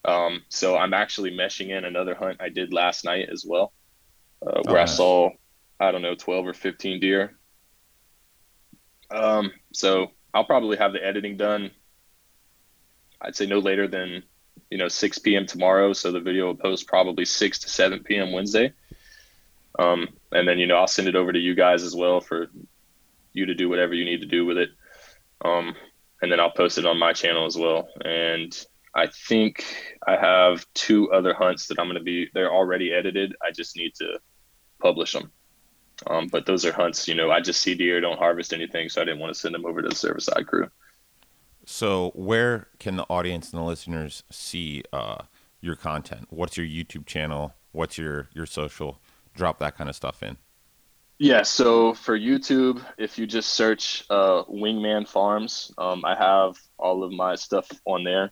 [0.03, 3.71] Um, so I'm actually meshing in another hunt I did last night as well,
[4.45, 4.93] uh, where oh, nice.
[4.93, 5.29] I saw,
[5.79, 7.37] I don't know, 12 or 15 deer.
[9.13, 11.71] Um, so I'll probably have the editing done.
[13.21, 14.23] I'd say no later than
[14.69, 15.45] you know 6 p.m.
[15.45, 15.93] tomorrow.
[15.93, 18.31] So the video will post probably 6 to 7 p.m.
[18.31, 18.73] Wednesday.
[19.79, 22.47] Um, and then you know I'll send it over to you guys as well for
[23.33, 24.69] you to do whatever you need to do with it.
[25.43, 25.75] Um,
[26.21, 27.87] and then I'll post it on my channel as well.
[28.03, 28.55] And
[28.95, 29.65] I think
[30.07, 32.29] I have two other hunts that I'm going to be.
[32.33, 33.35] They're already edited.
[33.45, 34.19] I just need to
[34.79, 35.31] publish them.
[36.07, 37.07] Um, but those are hunts.
[37.07, 39.55] You know, I just see deer, don't harvest anything, so I didn't want to send
[39.55, 40.69] them over to the service side crew.
[41.65, 45.23] So, where can the audience and the listeners see uh,
[45.61, 46.27] your content?
[46.29, 47.53] What's your YouTube channel?
[47.71, 48.99] What's your your social?
[49.33, 50.37] Drop that kind of stuff in.
[51.19, 57.03] Yeah, so for YouTube, if you just search uh, Wingman Farms, um, I have all
[57.03, 58.31] of my stuff on there.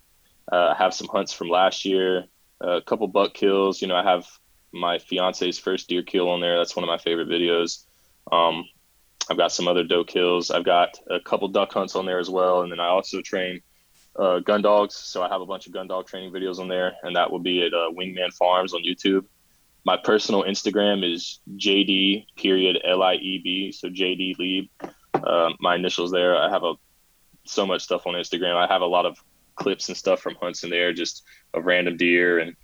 [0.52, 2.26] Uh, I have some hunts from last year,
[2.60, 3.82] a couple buck kills.
[3.82, 4.28] You know, I have
[4.72, 6.58] my fiance's first deer kill on there.
[6.58, 7.86] That's one of my favorite videos.
[8.32, 8.66] Um,
[9.30, 10.52] I've got some other doe kills.
[10.52, 13.62] I've got a couple duck hunts on there as well, and then I also train
[14.18, 14.96] uh, gun dogs.
[14.96, 17.40] So I have a bunch of gun dog training videos on there, and that will
[17.40, 19.26] be at uh, Wingman Farms on YouTube.
[19.84, 24.70] My personal Instagram is JD period L I E B, so JD Lieb.
[25.14, 26.36] Uh, my initials there.
[26.36, 26.74] I have a
[27.46, 28.56] so much stuff on Instagram.
[28.56, 29.18] I have a lot of
[29.56, 32.56] clips and stuff from hunts in there, just of random deer and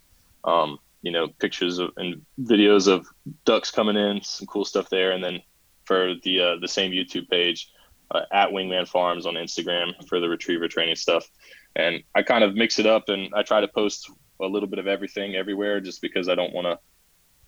[0.43, 3.07] um, you know pictures of, and videos of
[3.45, 5.41] ducks coming in, some cool stuff there, and then
[5.85, 7.69] for the uh, the same YouTube page
[8.11, 11.27] uh, at Wingman Farms on Instagram for the retriever training stuff.
[11.75, 14.09] And I kind of mix it up and I try to post
[14.41, 16.79] a little bit of everything everywhere just because I don't want to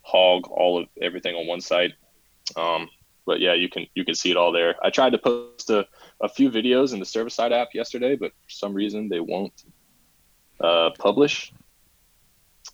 [0.02, 1.94] hog all of everything on one site.
[2.56, 2.90] Um,
[3.26, 4.76] but yeah, you can you can see it all there.
[4.84, 5.86] I tried to post a,
[6.22, 9.64] a few videos in the service side app yesterday, but for some reason they won't
[10.60, 11.54] uh, publish.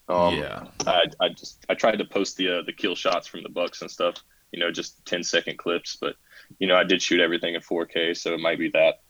[0.08, 3.44] Um, yeah, I, I just I tried to post the uh, the kill shots from
[3.44, 4.16] the bucks and stuff,
[4.52, 6.16] you know, just 10 second clips, but
[6.60, 9.02] you know, I did shoot everything in 4K, so it might be that.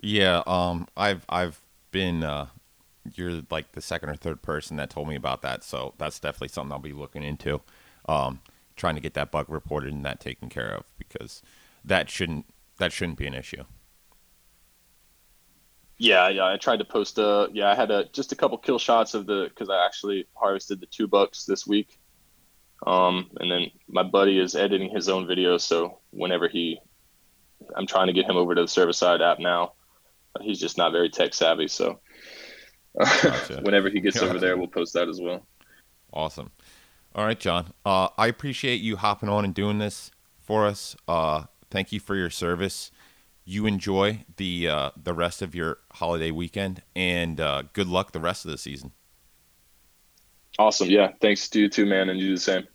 [0.00, 1.60] Yeah, um, I've I've
[1.90, 2.46] been uh,
[3.14, 6.48] you're like the second or third person that told me about that, so that's definitely
[6.48, 7.60] something I'll be looking into.
[8.08, 8.40] Um,
[8.76, 11.42] trying to get that bug reported and that taken care of because
[11.84, 12.46] that shouldn't
[12.78, 13.64] that shouldn't be an issue.
[15.98, 16.46] Yeah, yeah.
[16.46, 17.70] I tried to post a yeah.
[17.70, 20.86] I had a just a couple kill shots of the because I actually harvested the
[20.86, 21.98] two bucks this week.
[22.86, 26.78] Um, and then my buddy is editing his own video, so whenever he,
[27.74, 29.72] I'm trying to get him over to the Servicide app now.
[30.42, 32.00] He's just not very tech savvy, so
[32.98, 33.60] gotcha.
[33.62, 34.28] whenever he gets gotcha.
[34.28, 35.46] over there, we'll post that as well.
[36.12, 36.50] Awesome.
[37.14, 37.72] All right, Jon.
[37.86, 40.96] Uh, I appreciate you hopping on and doing this for us.
[41.06, 42.90] Uh, thank you for your service
[43.44, 48.20] you enjoy the uh, the rest of your holiday weekend, and uh, good luck the
[48.20, 48.92] rest of the season.
[50.58, 50.88] Awesome.
[50.88, 51.12] Yeah.
[51.20, 52.66] Thanks to you too, man, and you do the same.